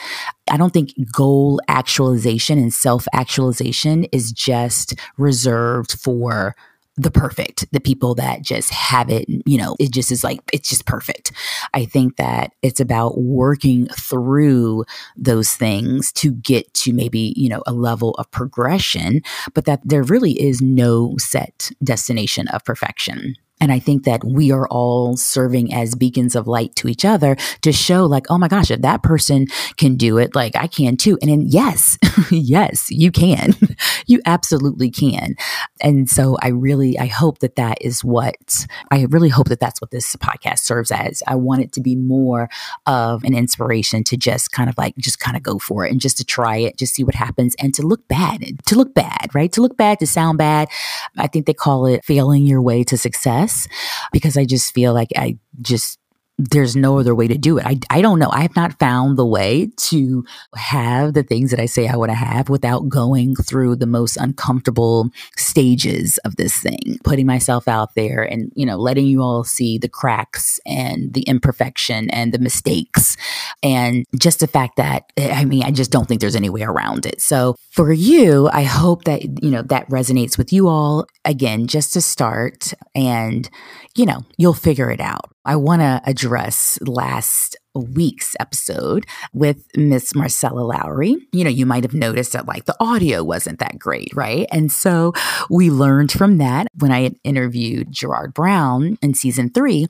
I 0.50 0.58
don't 0.58 0.74
think 0.74 0.94
goal 1.14 1.62
actualization 1.68 2.58
and 2.58 2.74
self 2.74 3.08
actualization 3.14 4.06
is 4.06 4.32
just 4.32 4.96
reserved 5.18 5.94
for 6.00 6.56
the 6.98 7.12
perfect, 7.12 7.66
the 7.72 7.80
people 7.80 8.16
that 8.16 8.42
just 8.42 8.70
have 8.72 9.10
it, 9.10 9.26
you 9.46 9.58
know, 9.58 9.76
it 9.80 9.92
just 9.92 10.12
is 10.12 10.24
like, 10.24 10.42
it's 10.52 10.70
just 10.70 10.86
perfect. 10.86 11.32
I 11.74 11.86
think 11.86 12.18
that 12.18 12.52
it's 12.62 12.80
about 12.80 13.18
working 13.18 13.88
through 13.88 14.86
those 15.16 15.56
things 15.56 16.12
to 16.14 16.32
get 16.32 16.74
to 16.76 16.94
maybe, 16.94 17.34
you 17.38 17.50
know, 17.50 17.64
a 17.66 17.74
level 17.74 18.12
of 18.16 18.30
progression, 18.32 19.22
but 19.54 19.66
that 19.66 19.82
there 19.86 20.04
really 20.04 20.40
is 20.42 20.62
no 20.62 21.16
set 21.18 21.72
destination 21.84 22.48
of 22.50 22.64
perfection. 22.66 23.36
And 23.62 23.72
I 23.72 23.78
think 23.78 24.06
that 24.06 24.24
we 24.24 24.52
are 24.52 24.68
all 24.70 25.16
serving 25.16 25.72
as 25.72 25.94
beacons 25.94 26.36
of 26.36 26.48
light 26.48 26.76
to 26.78 26.88
each 26.88 27.06
other 27.06 27.38
to 27.62 27.72
show, 27.72 28.08
like, 28.08 28.26
oh 28.32 28.40
my 28.40 28.48
gosh, 28.48 28.72
if 28.72 28.82
that 28.82 29.04
person 29.04 29.46
can 29.78 29.96
do 29.96 30.18
it, 30.18 30.36
like 30.36 30.56
I 30.56 30.66
can 30.66 30.98
too. 30.98 31.20
And 31.22 31.30
then, 31.30 31.44
yes, 31.48 32.00
yes, 32.32 32.90
you 32.90 33.12
can. 33.12 33.54
you 34.08 34.22
absolutely 34.26 34.90
can. 34.90 35.36
And 35.82 36.10
so 36.10 36.38
I 36.42 36.50
really, 36.50 36.98
I 36.98 37.06
hope 37.06 37.40
that 37.40 37.56
that 37.56 37.78
is 37.82 38.04
what, 38.04 38.68
I 38.92 39.06
really 39.10 39.30
hope 39.30 39.50
that 39.50 39.60
that's 39.60 39.82
what 39.82 39.92
this 39.92 40.16
podcast 40.18 40.60
serves 40.60 40.92
as. 40.92 41.24
I 41.28 41.36
want 41.36 41.62
it 41.62 41.72
to 41.74 41.82
be 41.82 41.96
more 41.96 42.50
of 42.86 43.24
an 43.24 43.36
inspiration 43.36 44.04
to 44.06 44.18
just 44.18 44.52
kind 44.52 44.70
of 44.70 44.78
like, 44.78 44.96
just 44.98 45.20
kind 45.20 45.38
of 45.38 45.44
go 45.44 45.60
for 45.60 45.86
it 45.86 45.92
and 45.92 46.02
just 46.02 46.18
to 46.18 46.26
try 46.26 46.58
it, 46.58 46.78
just 46.78 46.96
see 46.96 47.04
what 47.04 47.16
happens 47.16 47.56
and 47.60 47.74
to 47.76 47.82
look 47.82 48.08
bad, 48.08 48.44
to 48.66 48.76
look 48.76 48.94
bad, 48.94 49.34
right? 49.34 49.52
To 49.54 49.62
look 49.62 49.78
bad, 49.78 50.00
to 50.00 50.08
sound 50.08 50.38
bad. 50.38 50.70
I 51.18 51.28
think 51.28 51.46
they 51.46 51.54
call 51.54 51.86
it 51.86 52.04
failing 52.06 52.46
your 52.46 52.62
way 52.62 52.84
to 52.86 52.98
success 52.98 53.68
because 54.12 54.38
I 54.38 54.46
just 54.46 54.74
feel 54.74 54.94
like 54.94 55.10
I 55.16 55.38
just 55.62 56.00
there's 56.50 56.76
no 56.76 56.98
other 56.98 57.14
way 57.14 57.28
to 57.28 57.38
do 57.38 57.58
it. 57.58 57.66
I, 57.66 57.80
I 57.90 58.02
don't 58.02 58.20
know. 58.20 58.30
I 58.32 58.42
have 58.42 58.56
not 58.56 58.80
found 58.80 59.18
the 59.18 59.26
way 59.26 59.72
to 59.78 60.26
have 60.56 61.14
the 61.14 61.24
things 61.24 61.52
that 61.52 61.60
I 61.60 61.66
say 61.66 61.88
I 61.88 61.96
want 61.96 62.10
to 62.12 62.16
have 62.16 62.50
without 62.50 62.90
going 62.90 63.36
through 63.36 63.76
the 63.76 63.86
most 63.86 64.18
uncomfortable 64.18 65.10
stages 65.38 66.18
of 66.20 66.38
this 66.38 66.58
thing, 66.58 66.98
putting 67.04 67.28
myself 67.28 67.68
out 67.68 67.94
there 67.96 68.24
and, 68.24 68.52
you 68.56 68.66
know, 68.66 68.78
letting 68.78 69.06
you 69.06 69.22
all 69.22 69.44
see 69.44 69.78
the 69.78 69.90
cracks 69.90 70.60
and 70.66 71.14
the 71.14 71.22
imperfection 71.24 72.10
and 72.10 72.34
the 72.34 72.40
mistakes. 72.40 73.18
And 73.62 74.06
just 74.18 74.40
the 74.40 74.48
fact 74.48 74.78
that, 74.78 75.12
eh, 75.18 75.32
I 75.34 75.46
mean, 75.46 75.64
I 75.64 75.72
just 75.72 75.92
don't 75.92 76.08
think 76.08 76.22
there's 76.22 76.36
any 76.36 76.50
way 76.50 76.64
around 76.64 77.06
it. 77.06 77.22
So 77.22 77.56
for 77.70 77.94
you, 77.94 78.50
I 78.52 78.64
hope 78.64 79.04
that, 79.04 79.44
you 79.44 79.52
know, 79.52 79.62
that 79.64 79.88
resonates 79.90 80.38
with 80.38 80.52
you 80.52 80.68
all. 80.68 81.06
Again, 81.24 81.68
just 81.68 81.94
to 81.94 82.02
start 82.02 82.74
and, 82.96 83.50
you 83.96 84.06
know, 84.06 84.22
you'll 84.38 84.54
figure 84.54 84.90
it 84.90 85.00
out. 85.00 85.32
I 85.44 85.56
want 85.56 85.82
to 85.82 86.02
address 86.06 86.78
last 86.82 87.58
week's 87.74 88.36
episode 88.40 89.06
with 89.34 89.66
Miss 89.76 90.14
Marcella 90.16 90.62
Lowry. 90.62 91.16
You 91.32 91.44
know, 91.44 91.50
you 91.50 91.66
might 91.66 91.84
have 91.84 91.94
noticed 91.94 92.34
that 92.34 92.48
like 92.48 92.66
the 92.66 92.76
audio 92.80 93.24
wasn't 93.24 93.60
that 93.60 93.80
great, 93.80 94.12
right? 94.14 94.48
And 94.52 94.72
so 94.72 95.14
we 95.50 95.70
learned 95.70 96.12
from 96.12 96.38
that 96.38 96.68
when 96.80 96.92
I 96.92 97.12
interviewed 97.24 97.92
Gerard 97.92 98.34
Brown 98.34 98.98
in 99.02 99.14
season 99.14 99.50
three. 99.50 99.88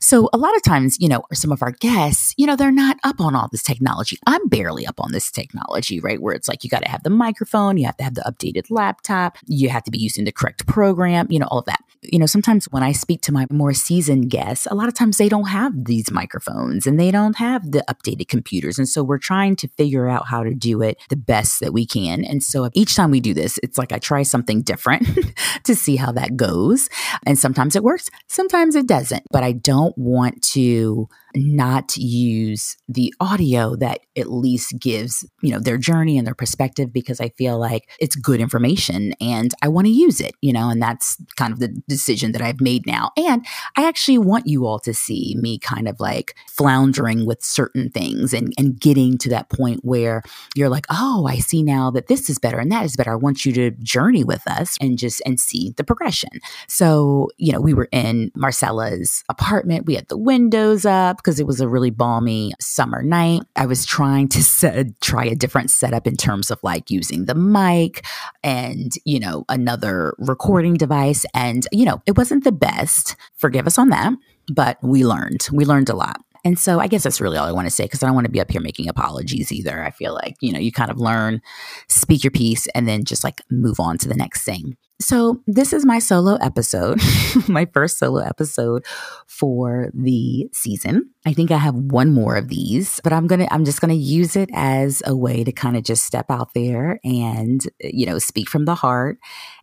So 0.00 0.28
a 0.32 0.38
lot 0.38 0.56
of 0.56 0.62
times, 0.62 0.98
you 1.00 1.08
know, 1.08 1.22
some 1.32 1.52
of 1.52 1.62
our 1.62 1.72
guests, 1.72 2.34
you 2.36 2.46
know, 2.46 2.56
they're 2.56 2.72
not 2.72 2.96
up 3.04 3.20
on 3.20 3.34
all 3.34 3.48
this 3.50 3.62
technology. 3.62 4.18
I'm 4.26 4.48
barely 4.48 4.86
up 4.86 5.00
on 5.00 5.12
this 5.12 5.30
technology, 5.30 6.00
right? 6.00 6.20
Where 6.20 6.34
it's 6.34 6.48
like 6.48 6.64
you 6.64 6.70
got 6.70 6.82
to 6.82 6.90
have 6.90 7.02
the 7.02 7.10
microphone, 7.10 7.78
you 7.78 7.86
have 7.86 7.96
to 7.98 8.04
have 8.04 8.14
the 8.14 8.22
updated 8.22 8.70
laptop, 8.70 9.38
you 9.46 9.68
have 9.68 9.84
to 9.84 9.90
be 9.90 9.98
using 9.98 10.24
the 10.24 10.32
correct 10.32 10.66
program, 10.66 11.26
you 11.30 11.38
know, 11.38 11.46
all 11.50 11.60
of 11.60 11.66
that. 11.66 11.80
You 12.02 12.18
know, 12.18 12.26
sometimes 12.26 12.66
when 12.70 12.82
I 12.82 12.92
speak 12.92 13.20
to 13.22 13.32
my 13.32 13.46
more 13.50 13.74
seasoned 13.74 14.30
guests, 14.30 14.66
a 14.70 14.74
lot 14.74 14.88
of 14.88 14.94
times 14.94 15.18
they 15.18 15.28
don't 15.28 15.48
have 15.48 15.84
these 15.84 16.10
microphones 16.10 16.86
and 16.86 16.98
they 16.98 17.10
don't 17.10 17.19
don't 17.20 17.36
have 17.36 17.70
the 17.70 17.84
updated 17.88 18.28
computers. 18.28 18.78
And 18.78 18.88
so 18.88 19.02
we're 19.02 19.18
trying 19.18 19.56
to 19.56 19.68
figure 19.68 20.08
out 20.08 20.26
how 20.26 20.42
to 20.42 20.54
do 20.54 20.82
it 20.82 20.98
the 21.08 21.16
best 21.16 21.60
that 21.60 21.72
we 21.72 21.86
can. 21.86 22.24
And 22.24 22.42
so 22.42 22.70
each 22.74 22.96
time 22.96 23.10
we 23.10 23.20
do 23.20 23.34
this, 23.34 23.58
it's 23.62 23.78
like 23.78 23.92
I 23.92 23.98
try 23.98 24.22
something 24.22 24.62
different 24.62 25.06
to 25.64 25.74
see 25.74 25.96
how 25.96 26.12
that 26.12 26.36
goes. 26.36 26.88
And 27.26 27.38
sometimes 27.38 27.76
it 27.76 27.84
works, 27.84 28.10
sometimes 28.28 28.74
it 28.74 28.86
doesn't. 28.86 29.24
But 29.30 29.42
I 29.42 29.52
don't 29.52 29.96
want 29.96 30.42
to 30.54 31.08
not 31.34 31.96
use 31.96 32.76
the 32.88 33.12
audio 33.20 33.76
that 33.76 34.00
at 34.16 34.30
least 34.30 34.78
gives, 34.78 35.24
you 35.42 35.52
know, 35.52 35.60
their 35.60 35.78
journey 35.78 36.18
and 36.18 36.26
their 36.26 36.34
perspective 36.34 36.92
because 36.92 37.20
I 37.20 37.30
feel 37.30 37.58
like 37.58 37.88
it's 38.00 38.16
good 38.16 38.40
information 38.40 39.14
and 39.20 39.52
I 39.62 39.68
want 39.68 39.86
to 39.86 39.92
use 39.92 40.20
it, 40.20 40.34
you 40.40 40.52
know, 40.52 40.68
and 40.68 40.80
that's 40.82 41.16
kind 41.36 41.52
of 41.52 41.58
the 41.58 41.68
decision 41.88 42.32
that 42.32 42.42
I've 42.42 42.60
made 42.60 42.86
now. 42.86 43.10
And 43.16 43.46
I 43.76 43.86
actually 43.86 44.18
want 44.18 44.46
you 44.46 44.66
all 44.66 44.78
to 44.80 44.94
see 44.94 45.36
me 45.38 45.58
kind 45.58 45.88
of 45.88 46.00
like 46.00 46.34
floundering 46.48 47.26
with 47.26 47.44
certain 47.44 47.90
things 47.90 48.32
and, 48.32 48.52
and 48.58 48.78
getting 48.78 49.18
to 49.18 49.28
that 49.30 49.50
point 49.50 49.80
where 49.82 50.22
you're 50.54 50.68
like, 50.68 50.86
oh, 50.90 51.26
I 51.26 51.36
see 51.36 51.62
now 51.62 51.90
that 51.92 52.08
this 52.08 52.28
is 52.28 52.38
better 52.38 52.58
and 52.58 52.70
that 52.72 52.84
is 52.84 52.96
better. 52.96 53.12
I 53.12 53.16
want 53.16 53.44
you 53.44 53.52
to 53.52 53.70
journey 53.72 54.24
with 54.24 54.46
us 54.46 54.76
and 54.80 54.98
just 54.98 55.22
and 55.26 55.38
see 55.38 55.74
the 55.76 55.84
progression. 55.84 56.30
So, 56.68 57.28
you 57.36 57.52
know, 57.52 57.60
we 57.60 57.74
were 57.74 57.88
in 57.92 58.30
Marcella's 58.36 59.24
apartment. 59.28 59.86
We 59.86 59.94
had 59.94 60.08
the 60.08 60.18
windows 60.18 60.84
up 60.84 61.19
because 61.20 61.40
it 61.40 61.46
was 61.46 61.60
a 61.60 61.68
really 61.68 61.90
balmy 61.90 62.52
summer 62.60 63.02
night. 63.02 63.42
I 63.56 63.66
was 63.66 63.84
trying 63.84 64.28
to 64.28 64.42
set, 64.42 65.00
try 65.00 65.24
a 65.24 65.34
different 65.34 65.70
setup 65.70 66.06
in 66.06 66.16
terms 66.16 66.50
of 66.50 66.58
like 66.62 66.90
using 66.90 67.26
the 67.26 67.34
mic 67.34 68.04
and, 68.42 68.92
you 69.04 69.20
know, 69.20 69.44
another 69.48 70.14
recording 70.18 70.74
device. 70.74 71.24
And, 71.34 71.66
you 71.72 71.84
know, 71.84 72.02
it 72.06 72.16
wasn't 72.16 72.44
the 72.44 72.52
best. 72.52 73.16
Forgive 73.36 73.66
us 73.66 73.78
on 73.78 73.90
that, 73.90 74.12
but 74.52 74.78
we 74.82 75.04
learned. 75.04 75.48
We 75.52 75.64
learned 75.64 75.88
a 75.88 75.96
lot. 75.96 76.20
And 76.44 76.58
so 76.58 76.80
I 76.80 76.86
guess 76.86 77.02
that's 77.02 77.20
really 77.20 77.36
all 77.36 77.46
I 77.46 77.52
want 77.52 77.66
to 77.66 77.70
say 77.70 77.84
because 77.84 78.02
I 78.02 78.06
don't 78.06 78.14
want 78.14 78.26
to 78.26 78.30
be 78.32 78.40
up 78.40 78.50
here 78.50 78.60
making 78.60 78.88
apologies 78.88 79.52
either. 79.52 79.82
I 79.82 79.90
feel 79.90 80.14
like, 80.14 80.36
you 80.40 80.52
know, 80.52 80.58
you 80.58 80.72
kind 80.72 80.90
of 80.90 80.98
learn, 80.98 81.40
speak 81.88 82.24
your 82.24 82.30
piece, 82.30 82.66
and 82.68 82.88
then 82.88 83.04
just 83.04 83.24
like 83.24 83.42
move 83.50 83.80
on 83.80 83.98
to 83.98 84.08
the 84.08 84.14
next 84.14 84.44
thing. 84.44 84.76
So 85.00 85.40
this 85.46 85.72
is 85.72 85.86
my 85.86 85.98
solo 85.98 86.34
episode, 86.36 87.00
my 87.48 87.66
first 87.72 87.98
solo 87.98 88.20
episode 88.20 88.84
for 89.26 89.90
the 89.94 90.48
season. 90.52 91.10
I 91.24 91.32
think 91.32 91.50
I 91.50 91.56
have 91.56 91.74
one 91.74 92.12
more 92.12 92.36
of 92.36 92.48
these, 92.48 93.00
but 93.02 93.12
I'm 93.12 93.26
going 93.26 93.40
to 93.40 93.52
I'm 93.52 93.64
just 93.64 93.80
going 93.80 93.96
to 93.96 94.02
use 94.02 94.36
it 94.36 94.50
as 94.52 95.02
a 95.06 95.16
way 95.16 95.42
to 95.42 95.52
kind 95.52 95.76
of 95.76 95.84
just 95.84 96.04
step 96.04 96.26
out 96.30 96.52
there 96.54 97.00
and 97.02 97.62
you 97.80 98.04
know, 98.04 98.18
speak 98.18 98.50
from 98.50 98.66
the 98.66 98.74
heart 98.74 99.18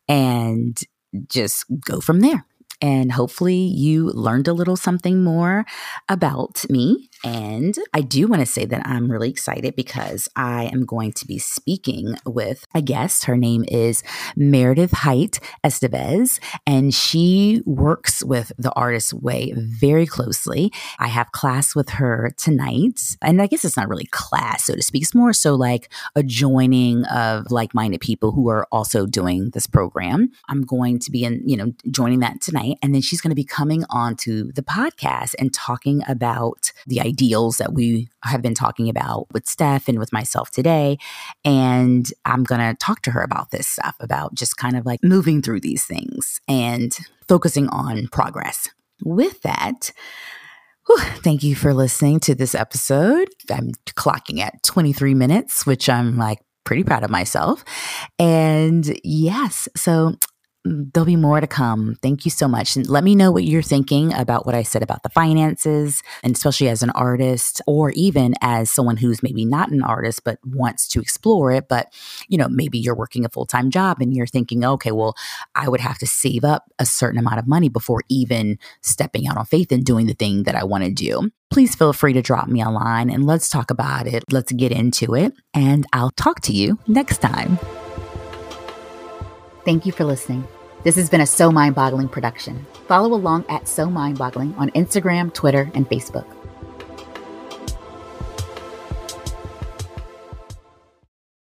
and 0.08 0.76
just 1.30 1.66
go 1.86 2.02
from 2.02 2.22
there. 2.22 2.46
And 2.82 3.12
hopefully, 3.12 3.56
you 3.58 4.12
learned 4.12 4.48
a 4.48 4.54
little 4.54 4.76
something 4.78 5.24
more 5.24 5.66
about 6.10 6.64
me. 6.70 7.10
And 7.24 7.78
I 7.94 8.02
do 8.02 8.28
want 8.28 8.42
to 8.42 8.46
say 8.46 8.66
that 8.66 8.86
I'm 8.86 9.12
really 9.12 9.30
excited 9.30 9.76
because 9.76 10.30
I 10.36 10.66
am 10.66 10.86
going 10.86 11.14
to 11.14 11.26
be 11.26 11.40
speaking 11.40 12.18
with 12.26 12.66
a 12.74 12.82
guest. 12.82 13.26
Her 13.26 13.38
name 13.38 13.66
is 13.68 14.04
Meredith 14.36 14.92
Height 14.92 15.40
Estevez, 15.64 16.40
and 16.66 16.94
she 16.94 17.62
works 17.66 18.24
with 18.24 18.52
the 18.58 18.72
Artist 18.74 19.14
Way 19.14 19.54
very 19.56 20.06
closely. 20.06 20.72
I 21.00 21.08
have 21.08 21.32
class 21.32 21.76
with 21.76 21.90
her 21.92 22.32
tonight. 22.38 23.18
And 23.22 23.42
I 23.42 23.48
guess 23.48 23.66
it's 23.66 23.78
not 23.78 23.90
really 23.90 24.08
class, 24.12 24.66
so 24.66 24.76
to 24.76 24.82
speak. 24.82 25.04
It's 25.04 25.16
more 25.16 25.34
so 25.34 25.56
like 25.56 25.92
a 26.16 26.24
joining 26.24 27.06
of 27.06 27.52
like 27.52 27.74
minded 27.74 28.02
people 28.02 28.32
who 28.32 28.50
are 28.50 28.68
also 28.72 29.06
doing 29.06 29.52
this 29.52 29.68
program. 29.68 30.32
I'm 30.50 30.62
going 30.62 31.00
to 31.00 31.12
be 31.12 31.24
in, 31.24 31.42
you 31.46 31.58
know, 31.58 31.74
joining 31.90 32.20
that 32.20 32.42
tonight. 32.42 32.78
And 32.82 32.94
then 32.94 33.02
she's 33.02 33.22
going 33.22 33.32
to 33.32 33.36
be 33.36 33.44
coming 33.44 33.84
on 33.90 34.16
to 34.18 34.52
the 34.54 34.62
podcast 34.62 35.36
and 35.40 35.54
talking 35.54 36.02
about 36.08 36.72
the 36.86 37.00
ideals 37.08 37.58
that 37.58 37.74
we 37.74 38.10
have 38.24 38.42
been 38.42 38.54
talking 38.54 38.90
about 38.90 39.28
with 39.34 39.48
Steph 39.48 39.88
and 39.88 39.98
with 39.98 40.12
myself 40.12 40.52
today. 40.52 40.98
And 41.46 42.12
I'm 42.26 42.44
going 42.44 42.62
to 42.62 42.76
talk 42.76 43.02
to 43.04 43.12
her 43.12 43.22
about 43.22 43.52
this 43.52 43.68
stuff, 43.68 43.96
about 44.00 44.36
just 44.36 44.58
kind 44.58 44.78
of 44.78 44.86
like 44.86 45.04
moving 45.04 45.42
through 45.42 45.62
these 45.62 45.86
things 45.86 46.40
and 46.48 46.96
focusing 47.28 47.68
on 47.70 48.08
progress. 48.08 48.70
With 49.04 49.42
that, 49.44 49.92
whew, 50.88 51.00
thank 51.24 51.44
you 51.44 51.56
for 51.56 51.74
listening 51.74 52.20
to 52.22 52.36
this 52.36 52.56
episode. 52.56 53.30
I'm 53.50 53.72
clocking 53.96 54.40
at 54.40 54.64
23 54.64 55.14
minutes, 55.14 55.66
which 55.66 55.88
I'm 55.88 56.18
like 56.18 56.40
pretty 56.64 56.84
proud 56.84 57.04
of 57.04 57.10
myself. 57.10 57.64
And 58.20 59.00
yes, 59.04 59.70
so 59.76 60.16
there'll 60.94 61.06
be 61.06 61.16
more 61.16 61.40
to 61.40 61.48
come. 61.48 61.98
Thank 62.02 62.26
you 62.26 62.32
so 62.32 62.48
much. 62.48 62.76
And 62.76 62.88
let 62.88 63.04
me 63.04 63.16
know 63.16 63.32
what 63.32 63.44
you're 63.44 63.62
thinking 63.62 64.14
about 64.14 64.46
what 64.46 64.56
I 64.56 64.64
said 64.64 64.84
about 64.84 65.04
the 65.04 65.10
finances, 65.10 66.02
and 66.24 66.36
especially 66.36 66.70
as 66.70 66.84
an 66.84 66.90
artist, 66.92 67.62
or 67.68 67.92
even 67.92 68.34
as 68.42 68.72
someone 68.72 68.98
who's 68.98 69.24
maybe 69.24 69.46
not 69.46 69.72
an 69.72 69.84
artist 69.84 70.24
but 70.24 70.40
wants 70.46 70.88
to 70.90 71.02
explore 71.02 71.52
it. 71.52 71.68
But, 71.68 71.94
you 72.28 72.38
know, 72.38 72.48
maybe 72.50 72.78
you're 72.78 72.96
working 72.96 73.26
a 73.26 73.30
full 73.30 73.46
time 73.46 73.70
job 73.70 73.98
and 74.02 74.14
you're 74.14 74.28
thinking, 74.28 74.64
okay, 74.66 74.92
well, 74.92 75.16
I 75.56 75.70
would 75.70 75.82
have 75.82 75.98
to 76.00 76.08
save 76.08 76.44
up 76.44 76.72
a 76.80 76.86
certain 76.86 77.20
amount 77.20 77.40
of 77.40 77.48
money 77.48 77.70
before 77.70 78.02
even 78.10 78.58
stepping 78.82 79.28
out 79.28 79.38
on 79.38 79.46
faith 79.46 79.72
and 79.72 79.86
doing 79.86 80.08
the 80.08 80.14
thing 80.14 80.44
that 80.44 80.56
I 80.56 80.64
want 80.64 80.84
to 80.84 80.92
do. 80.92 81.32
Please 81.50 81.76
feel 81.76 81.94
free 81.94 82.14
to 82.14 82.22
drop 82.22 82.48
me 82.48 82.62
a 82.62 82.70
line 82.70 83.10
and 83.10 83.26
let's 83.26 83.50
talk 83.50 83.72
about 83.72 84.06
it. 84.08 84.24
Let's 84.32 84.52
get 84.52 84.72
into 84.72 85.16
it. 85.16 85.34
And 85.54 85.86
I'll 85.94 86.12
talk 86.12 86.42
to 86.42 86.54
you 86.54 86.78
next 86.88 87.20
time. 87.20 87.58
Thank 89.68 89.86
you 89.86 89.92
for 89.92 90.06
listening. 90.06 90.48
This 90.84 90.96
has 90.96 91.10
been 91.10 91.22
a 91.22 91.26
So 91.26 91.52
Mind 91.52 91.74
Boggling 91.74 92.08
production. 92.08 92.66
Follow 92.88 93.14
along 93.14 93.46
at 93.50 93.68
So 93.68 93.90
Mind 93.90 94.18
Boggling 94.18 94.54
on 94.58 94.70
Instagram, 94.72 95.34
Twitter, 95.34 95.72
and 95.74 95.90
Facebook. 95.90 96.37